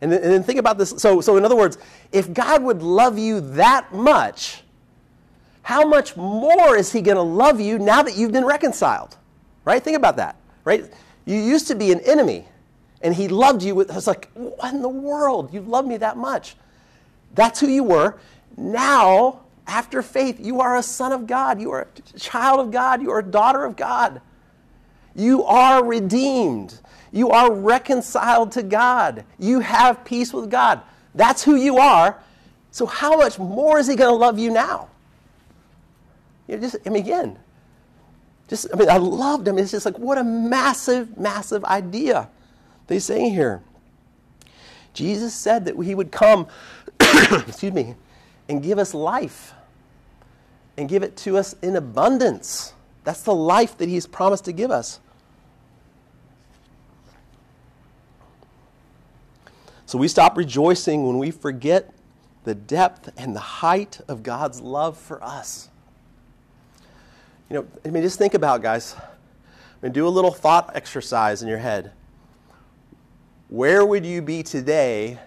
And 0.01 0.13
then, 0.13 0.23
and 0.23 0.33
then 0.33 0.43
think 0.43 0.59
about 0.59 0.77
this. 0.77 0.91
So, 0.91 1.21
so, 1.21 1.37
in 1.37 1.45
other 1.45 1.57
words, 1.57 1.79
if 2.13 2.33
God 2.35 2.63
would 2.63 2.83
love 2.83 3.19
you 3.19 3.41
that 3.53 3.95
much, 3.95 4.63
how 5.63 5.87
much 5.87 6.17
more 6.17 6.77
is 6.77 6.93
he 6.93 7.01
going 7.01 7.17
to 7.17 7.23
love 7.23 7.61
you 7.61 7.79
now 7.79 8.03
that 8.03 8.17
you've 8.17 8.33
been 8.33 8.45
reconciled? 8.45 9.17
Right? 9.65 9.83
Think 9.83 9.97
about 9.97 10.17
that. 10.17 10.37
Right? 10.65 10.93
You 11.25 11.37
used 11.37 11.69
to 11.69 11.75
be 11.75 11.91
an 11.91 12.01
enemy, 12.01 12.45
and 13.01 13.15
he 13.15 13.29
loved 13.29 13.63
you 13.63 13.75
with, 13.75 13.95
it's 13.97 14.07
like, 14.07 14.31
what 14.35 14.75
in 14.75 14.83
the 14.83 14.89
world? 14.89 15.55
You 15.55 15.63
love 15.63 15.87
me 15.87 15.97
that 15.99 16.19
much. 16.19 16.57
That's 17.35 17.61
who 17.61 17.69
you 17.69 17.83
were. 17.83 18.19
Now, 18.57 19.41
after 19.67 20.03
faith, 20.03 20.39
you 20.39 20.61
are 20.61 20.77
a 20.77 20.83
son 20.83 21.13
of 21.13 21.27
God. 21.27 21.61
You 21.61 21.71
are 21.71 21.89
a 22.15 22.19
child 22.19 22.61
of 22.61 22.71
God. 22.71 23.03
You 23.03 23.11
are 23.11 23.21
a 23.21 23.25
daughter 23.25 23.65
of 23.65 23.77
God. 23.77 24.21
You 25.15 25.45
are 25.45 25.85
redeemed. 25.85 26.79
You 27.13 27.31
are 27.31 27.53
reconciled 27.53 28.53
to 28.53 28.63
God. 28.63 29.25
You 29.39 29.61
have 29.61 30.05
peace 30.05 30.33
with 30.33 30.51
God. 30.51 30.83
That's 31.15 31.45
who 31.45 31.55
you 31.55 31.79
are. 31.79 32.19
So, 32.73 32.87
how 32.87 33.17
much 33.17 33.39
more 33.39 33.79
is 33.79 33.87
He 33.87 33.95
going 33.95 34.11
to 34.11 34.17
love 34.17 34.39
you 34.39 34.51
now? 34.51 34.89
You 36.49 36.57
know, 36.57 36.63
just, 36.63 36.77
I 36.85 36.91
mean, 36.91 37.03
again, 37.03 37.39
just, 38.49 38.67
I 38.73 38.77
mean, 38.77 38.91
I 38.91 38.99
loved 38.99 39.49
him. 39.49 39.59
It's 39.59 39.71
just 39.71 39.87
like, 39.87 39.99
what 39.99 40.19
a 40.19 40.25
massive, 40.25 41.17
massive 41.17 41.65
idea 41.65 42.29
they 42.89 42.99
say 42.99 43.31
here. 43.31 43.63
Jesus 44.93 45.35
said 45.35 45.65
that 45.65 45.81
He 45.83 45.95
would 45.95 46.13
come, 46.13 46.47
excuse 47.01 47.73
me, 47.73 47.95
and 48.49 48.63
give 48.63 48.79
us 48.79 48.95
life 48.95 49.55
and 50.77 50.89
give 50.89 51.03
it 51.03 51.17
to 51.19 51.37
us 51.37 51.55
in 51.63 51.77
abundance. 51.77 52.75
That's 53.05 53.23
the 53.23 53.35
life 53.35 53.79
that 53.79 53.89
He's 53.89 54.07
promised 54.07 54.45
to 54.47 54.53
give 54.53 54.71
us. 54.71 55.01
So 59.87 59.99
we 59.99 60.09
stop 60.09 60.37
rejoicing 60.37 61.07
when 61.07 61.19
we 61.19 61.31
forget 61.31 61.93
the 62.45 62.55
depth 62.55 63.13
and 63.17 63.35
the 63.35 63.41
height 63.41 64.01
of 64.09 64.23
God's 64.23 64.61
love 64.61 64.97
for 64.97 65.23
us. 65.23 65.69
You 67.49 67.57
know, 67.57 67.67
I 67.85 67.91
mean, 67.91 68.03
just 68.03 68.19
think 68.19 68.35
about, 68.35 68.63
guys. 68.63 68.97
I 68.99 69.03
mean, 69.83 69.93
do 69.93 70.07
a 70.07 70.09
little 70.09 70.33
thought 70.33 70.75
exercise 70.75 71.43
in 71.43 71.49
your 71.49 71.59
head. 71.59 71.93
Where 73.49 73.85
would 73.85 74.05
you 74.05 74.23
be 74.23 74.43
today 74.43 75.19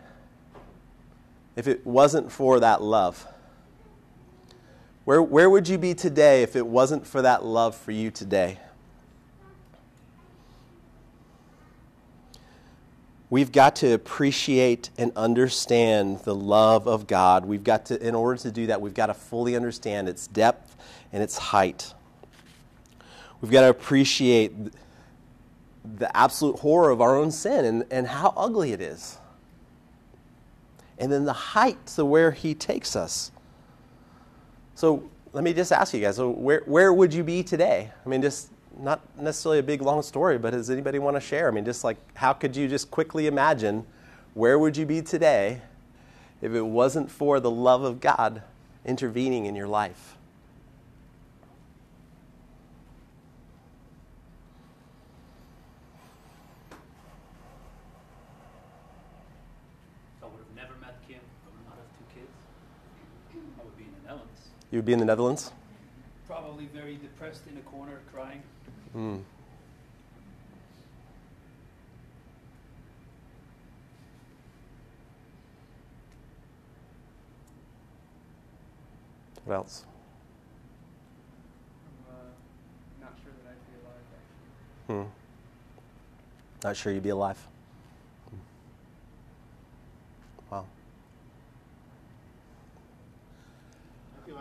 if 1.58 1.68
it 1.68 1.86
wasn't 1.86 2.32
for 2.32 2.60
that 2.60 2.82
love? 2.82 3.28
Where, 5.04 5.22
where 5.22 5.50
would 5.50 5.68
you 5.68 5.78
be 5.78 5.96
today 5.96 6.44
if 6.44 6.56
it 6.56 6.68
wasn't 6.68 7.06
for 7.06 7.22
that 7.24 7.44
love 7.44 7.76
for 7.76 7.92
you 7.92 8.12
today? 8.12 8.60
We've 13.30 13.52
got 13.52 13.76
to 13.78 13.92
appreciate 13.94 14.92
and 14.98 15.12
understand 15.16 16.20
the 16.20 16.36
love 16.36 16.88
of 16.88 17.08
God. 17.08 17.46
We've 17.46 17.64
got 17.64 17.88
to, 17.88 18.08
in 18.08 18.14
order 18.16 18.40
to 18.44 18.52
do 18.52 18.68
that, 18.68 18.80
we've 18.80 18.94
got 18.94 19.08
to 19.08 19.14
fully 19.14 19.56
understand 19.56 20.08
its 20.08 20.28
depth 20.28 20.78
and 21.12 21.24
its 21.24 21.38
height. 21.38 21.94
We've 23.42 23.52
got 23.52 23.62
to 23.62 23.70
appreciate 23.70 24.54
the 25.84 26.16
absolute 26.16 26.60
horror 26.60 26.92
of 26.92 27.02
our 27.02 27.18
own 27.18 27.32
sin 27.32 27.66
and, 27.66 27.86
and 27.90 28.08
how 28.08 28.34
ugly 28.38 28.74
it 28.74 28.82
is. 28.82 29.18
And 30.98 31.12
then 31.12 31.25
the 31.25 31.34
height 31.34 31.86
to 31.88 32.06
where 32.06 32.32
He 32.32 32.54
takes 32.54 32.96
us. 32.96 33.32
So 34.75 35.10
let 35.34 35.44
me 35.44 35.54
just 35.54 35.72
ask 35.72 35.94
you 35.94 36.01
guys, 36.01 36.16
so 36.16 36.30
where, 36.30 36.63
where 36.66 36.94
would 36.94 37.13
you 37.13 37.24
be 37.24 37.44
today? 37.44 37.92
I 38.06 38.10
mean, 38.10 38.22
just 38.22 38.50
not 38.80 39.01
necessarily 39.20 39.60
a 39.60 39.63
big 39.63 39.82
long 39.82 40.01
story, 40.01 40.38
but 40.38 40.51
does 40.51 40.70
anybody 40.70 41.00
want 41.00 41.16
to 41.16 41.22
share? 41.22 41.48
I 41.48 41.51
mean, 41.51 41.66
just 41.66 41.84
like 41.84 41.98
how 42.16 42.34
could 42.34 42.56
you 42.56 42.68
just 42.68 42.92
quickly 42.92 43.27
imagine 43.27 43.86
where 44.34 44.60
would 44.60 44.77
you 44.77 44.86
be 44.86 45.01
today 45.01 45.62
if 46.42 46.54
it 46.54 46.62
wasn't 46.62 47.10
for 47.10 47.39
the 47.39 47.50
love 47.50 47.84
of 47.84 48.00
God 48.00 48.44
intervening 48.86 49.46
in 49.46 49.56
your 49.56 49.68
life? 49.68 50.17
You 64.70 64.80
would 64.80 64.86
be 64.86 64.94
in 64.94 65.00
the 65.00 65.06
Netherlands? 65.06 65.52
Probably 66.28 66.66
very 66.66 66.98
depressed 66.98 67.44
in 67.50 67.58
a 67.58 67.62
corner, 67.62 68.02
crying. 68.14 68.44
Mm. 68.94 69.22
What 79.46 79.56
else? 79.56 79.86
I'm 82.10 82.14
uh, 82.14 83.06
not 83.06 83.14
sure 83.24 83.32
that 83.42 83.52
I'd 83.52 83.66
be 83.72 83.80
alive, 83.86 84.04
actually. 84.90 85.04
Hmm. 85.04 86.68
Not 86.68 86.76
sure 86.76 86.92
you'd 86.92 87.04
be 87.04 87.10
alive. 87.10 87.48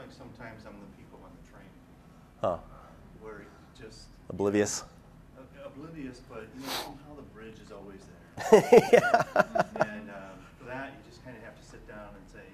like 0.06 0.12
sometimes 0.12 0.62
I'm 0.66 0.76
the 0.78 0.92
people 1.00 1.18
on 1.24 1.32
the 1.40 1.44
train. 1.50 1.72
Huh. 2.46 2.58
Where 3.22 3.42
just 3.74 4.06
oblivious. 4.30 4.84
oblivious, 5.66 6.22
but 6.30 6.46
you 6.54 6.62
know 6.62 6.94
somehow 6.94 7.16
the 7.18 7.26
bridge 7.34 7.58
is 7.58 7.72
always 7.74 7.98
there. 8.06 8.62
yeah. 8.94 9.82
And 9.82 10.06
um, 10.14 10.38
for 10.54 10.64
that, 10.70 10.94
you 10.94 11.00
just 11.10 11.24
kind 11.24 11.36
of 11.36 11.42
have 11.42 11.58
to 11.58 11.66
sit 11.66 11.82
down 11.88 12.14
and 12.14 12.22
say, 12.30 12.46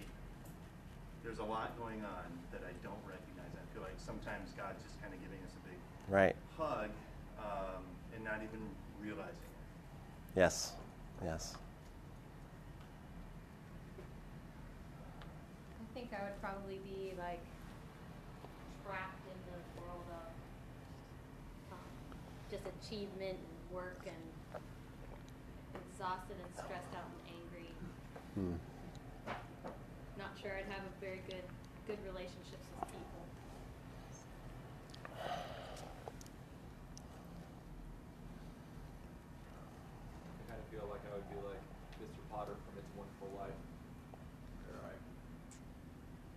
"There's 1.23 1.41
a 1.41 1.45
lot 1.45 1.77
going 1.79 2.01
on 2.01 2.25
that 2.57 2.65
I 2.65 2.73
don't 2.81 3.05
recognize. 3.05 3.53
I'm 3.53 3.69
feel 3.77 3.83
like 3.85 4.01
sometimes 4.01 4.49
God's 4.57 4.81
just 4.81 4.97
kind 5.05 5.13
of 5.13 5.21
giving 5.21 5.45
us 5.45 5.53
a 5.53 5.63
big 5.69 5.77
Right. 6.09 6.37
hug 6.57 6.89
um, 7.37 7.85
and 8.17 8.25
not 8.25 8.41
even 8.41 8.65
realizing 8.97 9.29
it. 9.53 10.41
Yes. 10.41 10.73
Yes. 11.23 11.55
I 15.77 15.95
think 15.95 16.09
I 16.17 16.25
would 16.25 16.41
probably 16.41 16.81
be 16.89 17.13
like 17.21 17.45
trapped 18.85 19.25
in 19.31 19.39
the 19.53 19.59
world 19.81 20.05
of 20.11 20.31
um, 21.77 21.93
just 22.63 22.75
achievement 22.87 23.39
and 23.39 23.75
work 23.75 24.01
and 24.07 24.23
exhausted 25.91 26.37
and 26.39 26.55
stressed 26.55 26.95
out 26.95 27.09
and 27.11 27.23
angry. 27.35 27.71
Hmm. 28.35 28.57
Not 30.19 30.33
sure 30.41 30.53
I'd 30.53 30.71
have 30.71 30.85
a 30.87 30.95
very 31.01 31.23
good 31.27 31.45
good 31.87 31.99
relationships 32.07 32.63
with 32.79 32.89
people. 32.95 33.23
I 40.39 40.43
kind 40.47 40.61
of 40.63 40.67
feel 40.71 40.87
like 40.87 41.03
I 41.11 41.19
would 41.19 41.27
be 41.27 41.43
like 41.43 41.65
Mr. 41.99 42.23
Potter 42.31 42.55
from 42.55 42.79
It's 42.79 42.87
a 42.87 42.95
Wonderful 42.95 43.31
Life, 43.35 43.59
where 44.71 44.79
I, 44.87 44.95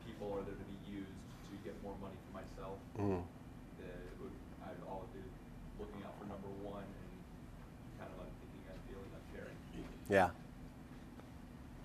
people 0.09 0.33
are 0.33 0.41
there 0.41 0.57
to 0.57 0.65
be 0.65 0.79
used 0.89 1.13
to 1.13 1.53
get 1.61 1.77
more 1.85 1.93
money 2.01 2.17
for 2.25 2.33
myself. 2.41 2.81
Mm. 2.97 3.21
That 3.77 4.01
it 4.01 4.17
would, 4.17 4.33
I'd 4.65 4.81
all 4.89 5.05
be 5.13 5.21
looking 5.79 6.01
out 6.07 6.15
for 6.19 6.25
number 6.25 6.51
one 6.63 6.87
and 6.87 7.11
kind 7.99 8.09
of 8.11 8.17
unthinking, 8.23 8.63
unfeeling, 8.65 9.11
uncaring. 9.11 9.59
Yeah. 10.09 10.29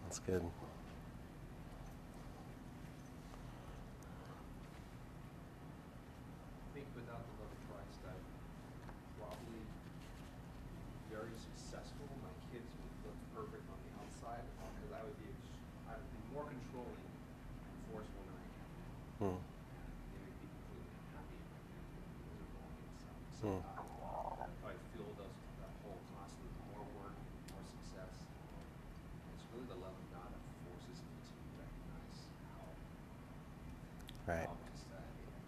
That's 0.04 0.18
good. 0.18 0.42
I 0.42 0.44
think 0.44 0.46
about 0.60 0.84
how 1.00 1.04
the 1.08 1.24
right 1.72 1.90
state 1.96 2.24
probably 2.36 2.82
very 3.30 3.72
successful 4.20 5.66
my 5.72 5.72
kids 5.72 5.90
would 5.96 5.96
look 5.96 5.96
perfect 5.96 6.04
on 6.10 6.18
the 6.28 6.32
outside 6.44 6.60
cuz 6.60 6.60
I 6.60 6.74
think 6.74 6.86
without 6.94 7.22
the 7.24 7.34
love 7.40 7.50
of 7.50 7.60
Christ, 7.70 8.00
I'd 8.06 8.26
probably 9.18 9.62
be 9.62 9.88
very 11.10 11.34
successful. 11.38 12.06
My 12.22 12.34
kids 12.52 12.70
would 12.80 12.96
look 13.06 13.18
perfect 13.34 13.66
on 13.70 13.78
the 13.86 13.92
outside 13.98 14.44
because 14.76 14.92
I 14.94 15.00
would 15.02 15.18
be, 15.18 15.28
ex- 15.30 15.58
I 15.88 15.94
would 15.98 16.10
be 16.10 16.20
more 16.34 16.46
controlling 16.46 17.02
and 17.02 17.78
forceful 17.90 18.22
than 18.28 18.36
I 18.36 18.46
am. 18.46 18.70
Hmm. 19.20 19.38
They 20.14 20.22
would 20.22 20.38
be 20.38 20.48
completely 20.50 20.92
unhappy 20.94 21.38
and 21.40 21.64
miserable 22.30 22.62
on 22.62 22.72
the 22.78 22.84
inside. 22.86 23.22
So 23.40 23.46
Hmm. 23.50 23.62
uh, 23.66 24.46
if 24.46 24.62
I 24.62 24.74
filled 24.94 25.18
us 25.18 25.34
with 25.34 25.56
that 25.62 25.74
whole 25.82 26.00
constantly 26.14 26.54
more 26.70 26.84
work, 27.02 27.16
more 27.50 27.64
success, 27.66 28.14
it's 29.34 29.44
really 29.50 29.66
the 29.66 29.80
love 29.82 29.94
of 29.98 30.06
God 30.14 30.28
that 30.30 30.42
forces 30.70 30.98
me 31.10 31.14
to 31.18 31.34
recognize 31.58 32.18
how 32.54 32.64
Right. 34.30 34.46
how 34.46 34.54
just, 34.70 34.86
uh, 34.94 35.02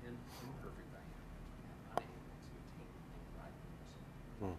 im- 0.09 0.19
imperfect 0.43 0.91
I 0.97 1.03
am 1.07 1.27
and 1.71 1.79
unable 2.03 2.35
to 2.43 2.53
attain 2.59 2.91
the 2.91 3.05
things 3.15 3.31
that 3.37 3.47
I 3.47 3.51
can. 3.55 3.71
Hmm. 4.43 4.59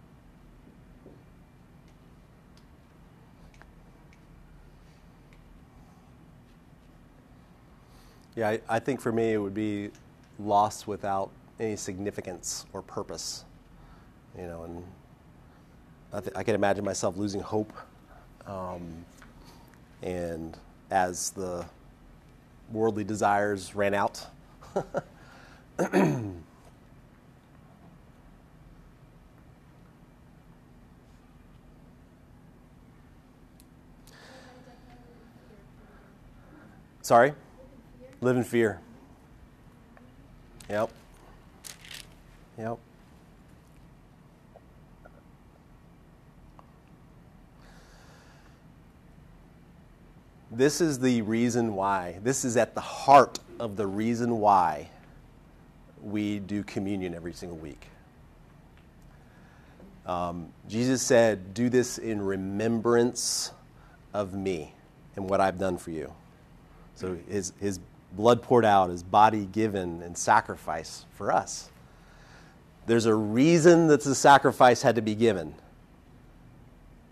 Yeah, 8.36 8.48
I, 8.48 8.60
I 8.68 8.78
think 8.80 9.00
for 9.00 9.12
me 9.12 9.32
it 9.32 9.38
would 9.38 9.54
be 9.54 9.90
lost 10.38 10.88
without 10.88 11.30
any 11.60 11.76
significance 11.76 12.66
or 12.72 12.82
purpose. 12.82 13.44
You 14.36 14.46
know, 14.46 14.64
and 14.64 14.84
I, 16.12 16.20
th- 16.20 16.32
I 16.36 16.42
can 16.42 16.56
imagine 16.56 16.84
myself 16.84 17.16
losing 17.16 17.40
hope. 17.40 17.72
Um, 18.46 19.04
and 20.02 20.56
as 20.90 21.30
the 21.30 21.64
worldly 22.72 23.04
desires 23.04 23.74
ran 23.76 23.94
out, 23.94 24.26
sorry, 37.02 37.32
live 38.24 38.36
in 38.38 38.44
fear. 38.44 38.80
Yep. 40.70 40.90
Yep. 42.58 42.78
This 50.50 50.80
is 50.80 51.00
the 51.00 51.20
reason 51.22 51.74
why. 51.74 52.18
This 52.22 52.46
is 52.46 52.56
at 52.56 52.74
the 52.74 52.80
heart 52.80 53.40
of 53.60 53.76
the 53.76 53.86
reason 53.86 54.38
why 54.38 54.88
we 56.02 56.38
do 56.38 56.62
communion 56.62 57.14
every 57.14 57.32
single 57.34 57.58
week. 57.58 57.88
Um, 60.06 60.48
Jesus 60.66 61.02
said, 61.02 61.52
Do 61.52 61.68
this 61.68 61.98
in 61.98 62.22
remembrance 62.22 63.52
of 64.14 64.32
me 64.32 64.72
and 65.16 65.28
what 65.28 65.42
I've 65.42 65.58
done 65.58 65.76
for 65.76 65.90
you. 65.90 66.12
So 66.94 67.18
his, 67.28 67.52
his 67.60 67.80
blood 68.16 68.42
poured 68.42 68.64
out, 68.64 68.90
his 68.90 69.02
body 69.02 69.46
given 69.46 70.02
and 70.02 70.16
sacrifice 70.16 71.04
for 71.14 71.32
us. 71.32 71.70
There's 72.86 73.06
a 73.06 73.14
reason 73.14 73.88
that 73.88 74.02
the 74.02 74.14
sacrifice 74.14 74.82
had 74.82 74.96
to 74.96 75.02
be 75.02 75.14
given. 75.14 75.54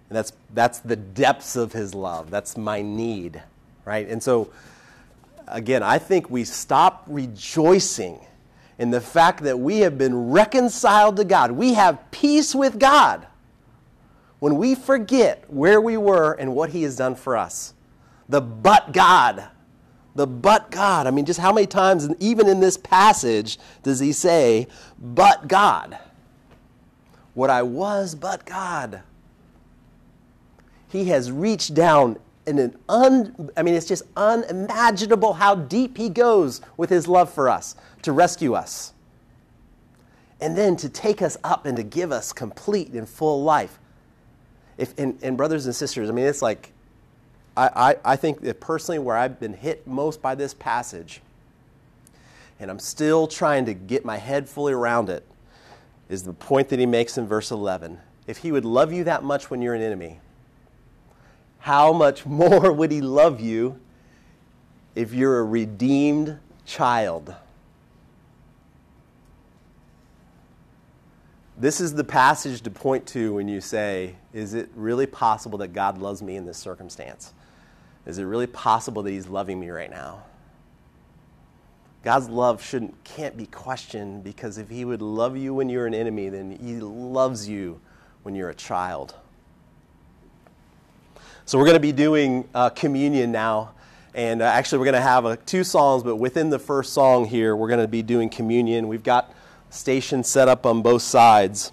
And 0.09 0.17
that's, 0.17 0.33
that's 0.53 0.81
the 0.81 0.97
depths 0.97 1.57
of 1.57 1.73
his 1.73 1.95
love. 1.95 2.31
That's 2.31 2.57
my 2.57 2.83
need, 2.83 3.43
right? 3.85 4.07
And 4.09 4.23
so, 4.23 4.51
again, 5.49 5.83
I 5.83 5.99
think 5.99 6.29
we 6.29 6.45
stop 6.45 7.05
rejoicing 7.07 8.21
in 8.79 8.91
the 8.91 9.01
fact 9.01 9.43
that 9.45 9.59
we 9.59 9.79
have 9.79 9.97
been 9.97 10.31
reconciled 10.31 11.17
to 11.17 11.25
God. 11.25 11.53
We 11.53 11.75
have 11.75 12.11
peace 12.11 12.55
with 12.55 12.79
God 12.79 13.27
when 14.39 14.57
we 14.57 14.75
forget 14.75 15.45
where 15.49 15.81
we 15.81 15.97
were 15.97 16.33
and 16.33 16.55
what 16.55 16.71
he 16.71 16.83
has 16.83 16.97
done 16.97 17.15
for 17.15 17.37
us. 17.37 17.75
The 18.29 18.41
but 18.41 18.93
God. 18.93 19.49
The 20.15 20.27
but 20.27 20.71
God. 20.71 21.07
I 21.07 21.11
mean, 21.11 21.25
just 21.25 21.41
how 21.41 21.53
many 21.53 21.67
times, 21.67 22.09
even 22.21 22.49
in 22.49 22.61
this 22.61 22.77
passage, 22.77 23.59
does 23.83 23.99
he 23.99 24.13
say, 24.13 24.67
but 24.99 25.49
God? 25.49 25.99
What 27.35 27.51
I 27.51 27.63
was, 27.63 28.15
but 28.15 28.45
God. 28.45 29.03
He 30.89 31.07
has 31.07 31.33
reached 31.33 31.75
down 31.75 32.19
in 32.47 32.59
an 32.59 32.77
un, 32.89 33.51
I 33.57 33.63
mean, 33.63 33.75
it's 33.75 33.87
just 33.87 34.03
unimaginable 34.17 35.35
how 35.35 35.55
deep 35.55 35.97
he 35.97 36.09
goes 36.09 36.61
with 36.77 36.91
his 36.91 37.07
love 37.09 37.33
for 37.33 37.49
us 37.49 37.77
to 38.03 38.13
rescue 38.13 38.55
us. 38.55 38.93
And 40.41 40.59
then 40.59 40.77
to 40.77 40.89
take 40.89 41.23
us 41.23 41.37
up 41.45 41.67
and 41.67 41.77
to 41.77 41.85
give 41.85 42.11
us 42.11 42.33
complete 42.33 42.91
and 42.91 43.09
full 43.09 43.45
life. 43.45 43.79
If, 44.77 44.99
and, 44.99 45.17
and 45.23 45.37
brothers 45.37 45.67
and 45.67 45.75
sisters, 45.75 46.11
I 46.11 46.13
mean, 46.13 46.27
it's 46.27 46.43
like, 46.43 46.73
I, 47.57 47.93
I, 47.93 48.13
I 48.13 48.17
think 48.17 48.41
that 48.43 48.61
personally, 48.61 48.99
where 48.99 49.17
I've 49.17 49.39
been 49.39 49.53
hit 49.53 49.87
most 49.87 50.23
by 50.23 50.35
this 50.35 50.55
passage, 50.55 51.21
and 52.59 52.71
I'm 52.71 52.79
still 52.79 53.27
trying 53.27 53.67
to 53.67 53.75
get 53.75 54.05
my 54.05 54.17
head 54.17 54.49
fully 54.49 54.73
around 54.73 55.11
it, 55.11 55.27
is 56.09 56.23
the 56.23 56.33
point 56.33 56.69
that 56.71 56.79
he 56.79 56.87
makes 56.87 57.19
in 57.19 57.27
verse 57.27 57.51
11. 57.51 57.99
If 58.27 58.39
he 58.39 58.53
would 58.53 58.65
love 58.65 58.93
you 58.93 59.05
that 59.05 59.23
much 59.23 59.51
when 59.51 59.61
you're 59.63 59.75
an 59.75 59.83
enemy, 59.83 60.21
how 61.59 61.93
much 61.93 62.27
more 62.27 62.73
would 62.73 62.91
he 62.91 63.01
love 63.01 63.41
you 63.41 63.79
if 64.95 65.13
you're 65.13 65.41
a 65.41 65.45
redeemed 65.45 66.39
child? 66.65 67.35
This 71.59 71.81
is 71.81 71.95
the 71.95 72.05
passage 72.05 72.63
to 72.63 72.71
point 72.71 73.07
to 73.09 73.35
when 73.35 73.47
you 73.47 73.61
say, 73.61 74.17
Is 74.33 74.55
it 74.55 74.71
really 74.75 75.07
possible 75.07 75.59
that 75.59 75.69
God 75.69 75.99
loves 75.99 76.23
me 76.23 76.37
in 76.37 76.47
this 76.47 76.59
circumstance? 76.59 77.35
Is 78.07 78.19
it 78.19 78.25
really 78.25 78.47
possible 78.47 79.03
that 79.03 79.11
He's 79.11 79.29
loving 79.29 79.61
me 79.61 79.71
right 79.71 79.91
now? 79.91 80.25
God's 82.03 82.29
love 82.29 82.63
shouldn't 82.63 83.03
can't 83.05 83.37
be 83.37 83.47
questioned 83.47 84.25
because 84.25 84.59
if 84.59 84.69
He 84.69 84.85
would 84.85 85.03
love 85.03 85.37
you 85.37 85.55
when 85.55 85.69
you're 85.69 85.87
an 85.87 85.95
enemy, 85.95 86.29
then 86.29 86.59
He 86.61 86.75
loves 86.81 87.49
you 87.49 87.81
when 88.23 88.35
you're 88.35 88.51
a 88.51 88.55
child. 88.55 89.15
So 91.45 91.59
we're 91.59 91.65
going 91.65 91.77
to 91.77 91.81
be 91.81 91.93
doing 91.93 92.49
uh, 92.55 92.71
communion 92.71 93.33
now. 93.33 93.73
And 94.15 94.43
uh, 94.43 94.47
actually, 94.47 94.79
we're 94.79 94.87
going 94.87 94.95
to 94.95 95.01
have 95.01 95.25
uh, 95.25 95.37
two 95.47 95.65
songs, 95.65 96.03
but 96.03 96.17
within 96.17 96.51
the 96.51 96.59
first 96.59 96.93
song 96.93 97.25
here, 97.25 97.57
we're 97.57 97.69
going 97.69 97.81
to 97.81 97.89
be 97.89 98.03
doing 98.03 98.29
communion. 98.29 98.89
We've 98.89 99.03
got 99.03 99.33
stations 99.71 100.29
set 100.29 100.49
up 100.49 100.67
on 100.67 100.83
both 100.83 101.03
sides. 101.03 101.73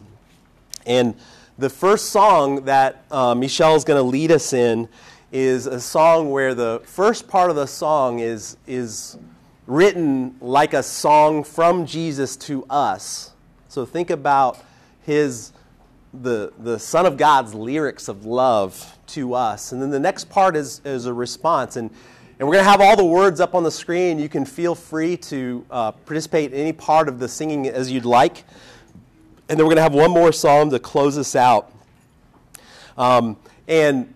And 0.86 1.16
the 1.58 1.70
first 1.70 2.10
song 2.10 2.66
that 2.66 3.04
uh, 3.12 3.36
Michelle 3.36 3.76
is 3.76 3.84
going 3.84 3.98
to 3.98 4.04
lead 4.04 4.32
us 4.32 4.54
in 4.54 4.88
is 5.32 5.66
a 5.66 5.80
song 5.80 6.32
where 6.32 6.54
the 6.54 6.82
first 6.86 7.28
part 7.28 7.50
of 7.50 7.56
the 7.56 7.68
song 7.68 8.20
is, 8.20 8.58
is 8.68 9.18
written 9.68 10.36
like 10.42 10.74
a 10.74 10.84
song 10.84 11.44
from 11.44 11.86
Jesus 11.86 12.36
to 12.36 12.66
us. 12.70 13.32
So 13.68 13.86
think 13.86 14.10
about 14.10 14.60
his 15.02 15.54
the, 16.14 16.52
the 16.58 16.80
Son 16.80 17.06
of 17.06 17.18
God's 17.18 17.54
lyrics 17.54 18.08
of 18.08 18.26
love 18.26 18.98
to 19.08 19.36
us. 19.36 19.72
And 19.72 19.82
then 19.82 19.92
the 19.92 20.00
next 20.00 20.30
part 20.30 20.56
is, 20.56 20.82
is 20.84 21.06
a 21.06 21.14
response. 21.14 21.76
And, 21.76 21.92
And 22.40 22.48
we're 22.48 22.56
going 22.56 22.66
to 22.66 22.72
have 22.72 22.82
all 22.82 22.96
the 22.96 23.04
words 23.04 23.40
up 23.40 23.54
on 23.54 23.64
the 23.64 23.72
screen. 23.72 24.18
You 24.18 24.30
can 24.30 24.46
feel 24.46 24.74
free 24.74 25.18
to 25.18 25.66
uh, 25.70 25.92
participate 25.92 26.54
in 26.54 26.60
any 26.60 26.74
part 26.74 27.10
of 27.10 27.20
the 27.20 27.28
singing 27.28 27.68
as 27.68 27.92
you'd 27.92 28.06
like. 28.06 28.46
And 29.50 29.60
then 29.60 29.66
we're 29.66 29.76
going 29.76 29.78
to 29.78 29.82
have 29.84 29.94
one 29.94 30.12
more 30.12 30.32
song 30.32 30.70
to 30.70 30.80
close 30.80 31.18
us 31.18 31.36
out. 31.36 31.72
Um, 32.98 33.36
and 33.68 34.14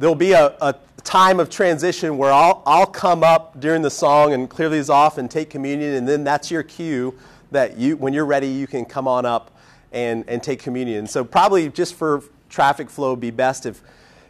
there'll 0.00 0.14
be 0.14 0.32
a, 0.32 0.56
a, 0.60 0.74
time 1.04 1.40
of 1.40 1.48
transition 1.48 2.18
where 2.18 2.30
I'll, 2.30 2.62
I'll 2.66 2.86
come 2.86 3.24
up 3.24 3.58
during 3.58 3.80
the 3.80 3.90
song 3.90 4.34
and 4.34 4.50
clear 4.50 4.68
these 4.68 4.90
off 4.90 5.16
and 5.16 5.30
take 5.30 5.48
communion, 5.48 5.94
and 5.94 6.06
then 6.06 6.24
that's 6.24 6.50
your 6.50 6.62
cue 6.62 7.18
that 7.52 7.78
you, 7.78 7.96
when 7.96 8.12
you're 8.12 8.26
ready, 8.26 8.48
you 8.48 8.66
can 8.66 8.84
come 8.84 9.08
on 9.08 9.24
up 9.24 9.50
and, 9.92 10.28
and 10.28 10.42
take 10.42 10.60
communion. 10.60 11.06
So 11.06 11.24
probably 11.24 11.70
just 11.70 11.94
for 11.94 12.22
traffic 12.50 12.90
flow, 12.90 13.16
be 13.16 13.30
best 13.30 13.64
if, 13.64 13.80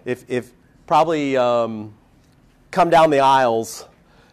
if, 0.05 0.25
if 0.31 0.53
probably 0.87 1.37
um, 1.37 1.93
come 2.71 2.89
down 2.89 3.11
the 3.11 3.19
aisles 3.19 3.85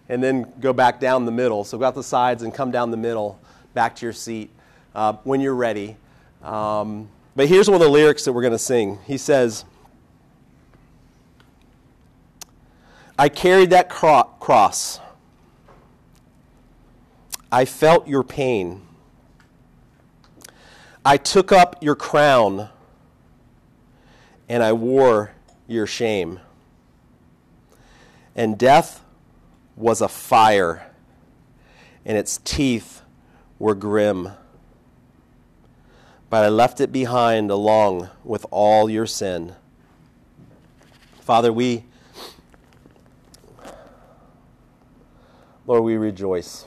and 0.10 0.24
then 0.24 0.54
go 0.60 0.74
back 0.74 1.00
down 1.00 1.26
the 1.26 1.32
middle. 1.32 1.64
So 1.64 1.80
go 1.80 1.86
out 1.86 1.96
the 1.96 2.04
sides 2.04 2.44
and 2.44 2.54
come 2.54 2.70
down 2.70 2.92
the 2.92 2.98
middle, 2.98 3.40
back 3.74 3.96
to 3.96 4.06
your 4.06 4.14
seat 4.14 4.52
uh, 4.94 5.14
when 5.24 5.42
you're 5.42 5.56
ready. 5.56 5.98
Um, 6.44 7.10
but 7.36 7.48
here's 7.48 7.68
one 7.68 7.82
of 7.82 7.86
the 7.86 7.92
lyrics 7.92 8.26
that 8.26 8.34
we're 8.34 8.44
going 8.44 8.52
to 8.52 8.60
sing. 8.60 9.00
He 9.06 9.18
says, 9.18 9.66
I 13.20 13.30
carried 13.30 13.72
that 13.72 13.90
cro- 13.90 14.32
cross. 14.40 15.00
I 17.52 17.66
felt 17.66 18.08
your 18.08 18.24
pain. 18.24 18.82
I 21.04 21.18
took 21.18 21.52
up 21.52 21.82
your 21.82 21.96
crown 21.96 22.70
and 24.50 24.62
I 24.62 24.74
wore 24.74 25.32
your 25.68 25.88
shame. 25.88 26.40
And 28.36 28.58
death 28.58 29.04
was 29.76 30.00
a 30.02 30.08
fire, 30.08 30.92
and 32.06 32.18
its 32.18 32.40
teeth 32.44 33.02
were 33.58 33.76
grim. 33.76 34.30
But 36.30 36.44
I 36.44 36.50
left 36.50 36.80
it 36.80 36.92
behind 36.92 37.50
along 37.50 38.10
with 38.24 38.46
all 38.52 38.90
your 38.90 39.06
sin. 39.06 39.56
Father, 41.20 41.52
we 41.52 41.84
Lord, 45.68 45.84
we 45.84 45.98
rejoice. 45.98 46.66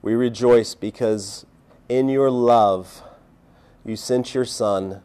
We 0.00 0.14
rejoice 0.14 0.74
because 0.74 1.44
in 1.90 2.08
your 2.08 2.30
love, 2.30 3.02
you 3.84 3.96
sent 3.96 4.34
your 4.34 4.46
Son 4.46 5.02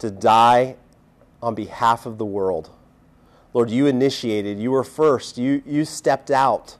to 0.00 0.10
die 0.10 0.74
on 1.40 1.54
behalf 1.54 2.06
of 2.06 2.18
the 2.18 2.24
world. 2.24 2.70
Lord, 3.54 3.70
you 3.70 3.86
initiated, 3.86 4.58
you 4.58 4.72
were 4.72 4.82
first, 4.82 5.38
you, 5.38 5.62
you 5.64 5.84
stepped 5.84 6.32
out. 6.32 6.76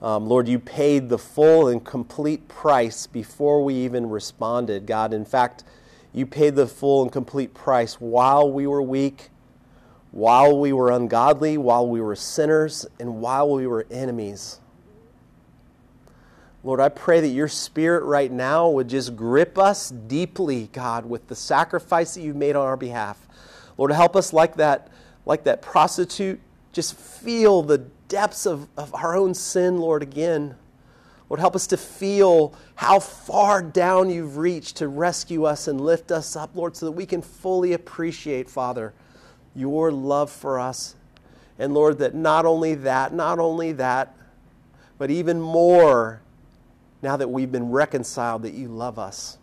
Um, 0.00 0.26
Lord, 0.26 0.48
you 0.48 0.58
paid 0.58 1.10
the 1.10 1.18
full 1.18 1.68
and 1.68 1.84
complete 1.84 2.48
price 2.48 3.06
before 3.06 3.62
we 3.62 3.74
even 3.74 4.08
responded, 4.08 4.86
God. 4.86 5.12
In 5.12 5.26
fact, 5.26 5.64
you 6.14 6.24
paid 6.24 6.54
the 6.54 6.66
full 6.66 7.02
and 7.02 7.12
complete 7.12 7.52
price 7.52 8.00
while 8.00 8.50
we 8.50 8.66
were 8.66 8.80
weak 8.80 9.28
while 10.12 10.58
we 10.58 10.72
were 10.72 10.90
ungodly, 10.90 11.56
while 11.56 11.86
we 11.86 12.00
were 12.00 12.16
sinners, 12.16 12.86
and 12.98 13.20
while 13.20 13.50
we 13.50 13.66
were 13.66 13.86
enemies. 13.90 14.60
Lord, 16.62 16.80
I 16.80 16.90
pray 16.90 17.20
that 17.20 17.28
your 17.28 17.48
spirit 17.48 18.04
right 18.04 18.30
now 18.30 18.68
would 18.68 18.88
just 18.88 19.16
grip 19.16 19.56
us 19.56 19.88
deeply, 19.90 20.68
God, 20.72 21.06
with 21.06 21.26
the 21.28 21.34
sacrifice 21.34 22.14
that 22.14 22.20
you've 22.20 22.36
made 22.36 22.54
on 22.54 22.66
our 22.66 22.76
behalf. 22.76 23.18
Lord, 23.78 23.92
help 23.92 24.14
us 24.14 24.32
like 24.32 24.56
that, 24.56 24.88
like 25.24 25.44
that 25.44 25.62
prostitute, 25.62 26.38
just 26.72 26.96
feel 26.96 27.62
the 27.62 27.78
depths 28.08 28.44
of, 28.44 28.68
of 28.76 28.94
our 28.94 29.16
own 29.16 29.32
sin, 29.32 29.78
Lord, 29.78 30.02
again. 30.02 30.56
Lord, 31.30 31.40
help 31.40 31.56
us 31.56 31.66
to 31.68 31.76
feel 31.76 32.52
how 32.74 32.98
far 32.98 33.62
down 33.62 34.10
you've 34.10 34.36
reached 34.36 34.76
to 34.78 34.88
rescue 34.88 35.44
us 35.44 35.66
and 35.66 35.80
lift 35.80 36.12
us 36.12 36.36
up, 36.36 36.54
Lord, 36.54 36.76
so 36.76 36.86
that 36.86 36.92
we 36.92 37.06
can 37.06 37.22
fully 37.22 37.72
appreciate, 37.72 38.50
Father, 38.50 38.92
your 39.54 39.90
love 39.92 40.30
for 40.30 40.58
us. 40.58 40.94
And 41.58 41.74
Lord, 41.74 41.98
that 41.98 42.14
not 42.14 42.46
only 42.46 42.74
that, 42.76 43.12
not 43.12 43.38
only 43.38 43.72
that, 43.72 44.14
but 44.98 45.10
even 45.10 45.40
more 45.40 46.20
now 47.02 47.16
that 47.16 47.28
we've 47.28 47.50
been 47.50 47.70
reconciled, 47.70 48.42
that 48.42 48.54
you 48.54 48.68
love 48.68 48.98
us. 48.98 49.38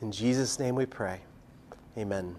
In 0.00 0.10
Jesus' 0.10 0.58
name 0.58 0.74
we 0.74 0.86
pray. 0.86 1.20
Amen. 1.96 2.36